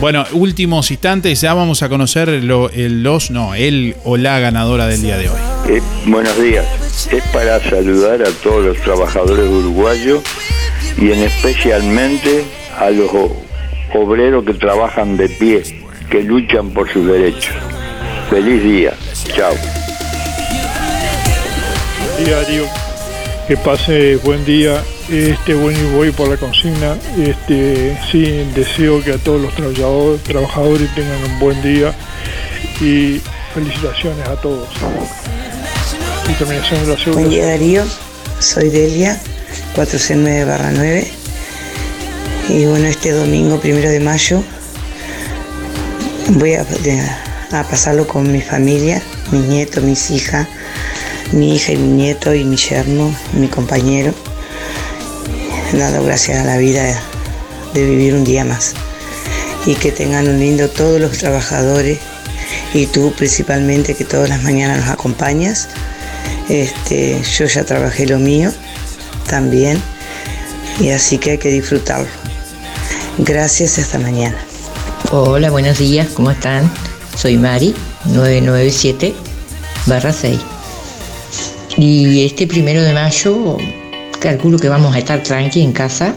[0.00, 4.86] Bueno, últimos instantes, ya vamos a conocer lo- el, los, no, el o la ganadora
[4.86, 5.36] del día de hoy.
[5.68, 6.64] Eh, buenos días.
[7.10, 10.22] Es para saludar a todos los trabajadores uruguayos
[10.98, 12.44] y en especialmente
[12.78, 13.10] a los
[13.94, 15.62] obreros que trabajan de pie,
[16.10, 17.54] que luchan por sus derechos.
[18.30, 18.94] Feliz día.
[19.34, 19.52] Chao.
[22.14, 22.64] Buen día, Darío.
[23.48, 24.82] Que pase buen día.
[25.10, 26.96] Este bueno y voy por la consigna.
[27.18, 28.22] Este sí
[28.54, 31.92] deseo que a todos los trabajadores, trabajadores tengan un buen día
[32.80, 33.20] y
[33.52, 34.68] felicitaciones a todos.
[36.30, 37.20] Y terminación de la segunda.
[37.20, 37.84] Buen día Darío,
[38.38, 39.20] soy Delia,
[39.74, 41.10] 409 barra 9.
[42.50, 44.42] Y bueno, este domingo, primero de mayo,
[46.28, 46.66] voy a,
[47.52, 50.46] a pasarlo con mi familia, mis nietos, mis hijas,
[51.32, 54.12] mi hija y mi nieto y mi yerno, mi compañero,
[55.72, 57.00] dando gracias a la vida
[57.72, 58.74] de vivir un día más.
[59.64, 61.98] Y que tengan un lindo todos los trabajadores
[62.74, 65.68] y tú principalmente que todas las mañanas nos acompañas.
[66.48, 68.52] Este, yo ya trabajé lo mío
[69.32, 69.80] también
[70.78, 72.06] y así que hay que disfrutarlo.
[73.16, 74.36] Gracias, hasta mañana.
[75.10, 76.70] Hola, buenos días, ¿cómo están?
[77.16, 79.14] Soy Mari, 997
[79.86, 80.38] barra 6.
[81.78, 83.56] Y este primero de mayo
[84.20, 86.14] calculo que vamos a estar tranqui en casa,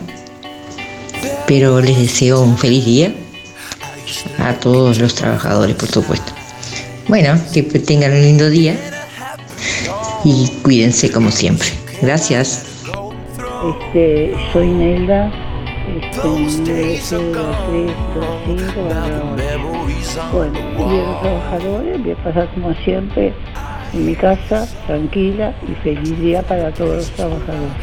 [1.47, 3.15] pero les deseo un feliz día
[4.39, 6.33] a todos los trabajadores, por supuesto.
[7.07, 8.75] Bueno, que tengan un lindo día
[10.25, 11.69] y cuídense como siempre.
[12.01, 12.74] Gracias.
[13.65, 15.31] Este, soy Nelda.
[15.99, 18.81] Este, 90325
[20.31, 23.33] Bueno, y a los trabajadores voy a pasar como siempre
[23.93, 27.73] en mi casa, tranquila y feliz día para todos los trabajadores.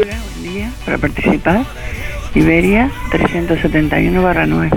[0.00, 0.70] Hola, buen día.
[0.86, 1.66] Para participar,
[2.34, 4.70] Iberia 371 barra 9.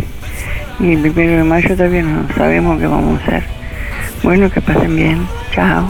[0.81, 3.44] Y el primero de mayo todavía no sabemos qué vamos a hacer.
[4.23, 5.26] Bueno, que pasen bien.
[5.53, 5.88] Chao.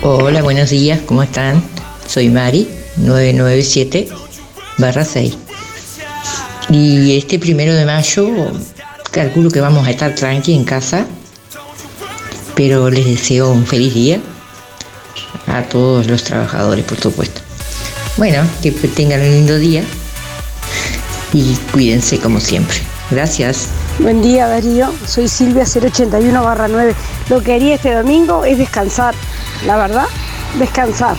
[0.00, 1.60] Hola, buenos días, ¿cómo están?
[2.06, 2.68] Soy Mari,
[2.98, 4.08] 997
[4.78, 5.36] barra 6.
[6.70, 8.52] Y este primero de mayo
[9.10, 11.04] calculo que vamos a estar tranqui en casa,
[12.54, 14.20] pero les deseo un feliz día
[15.48, 17.40] a todos los trabajadores, por supuesto.
[18.16, 19.82] Bueno, que tengan un lindo día
[21.32, 22.76] y cuídense como siempre.
[23.10, 23.66] Gracias.
[23.98, 26.94] Buen día Darío, soy Silvia 081 barra 9.
[27.30, 29.14] Lo que haría este domingo es descansar,
[29.66, 30.06] la verdad,
[30.58, 31.16] descansar.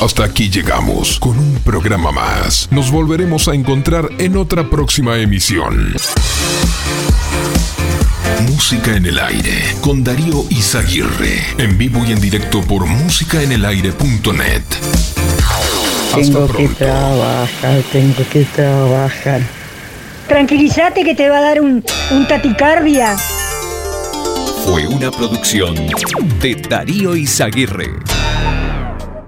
[0.00, 2.68] Hasta aquí llegamos con un programa más.
[2.70, 5.92] Nos volveremos a encontrar en otra próxima emisión.
[8.48, 11.42] Música en el aire con Darío Izaguirre.
[11.58, 14.62] En vivo y en directo por musicaenelaire.net.
[16.14, 19.40] Tengo que trabajar, tengo que trabajar.
[20.28, 23.16] Tranquilízate que te va a dar un, un taticardia.
[24.64, 25.74] Fue una producción
[26.40, 28.17] de Darío Izaguirre.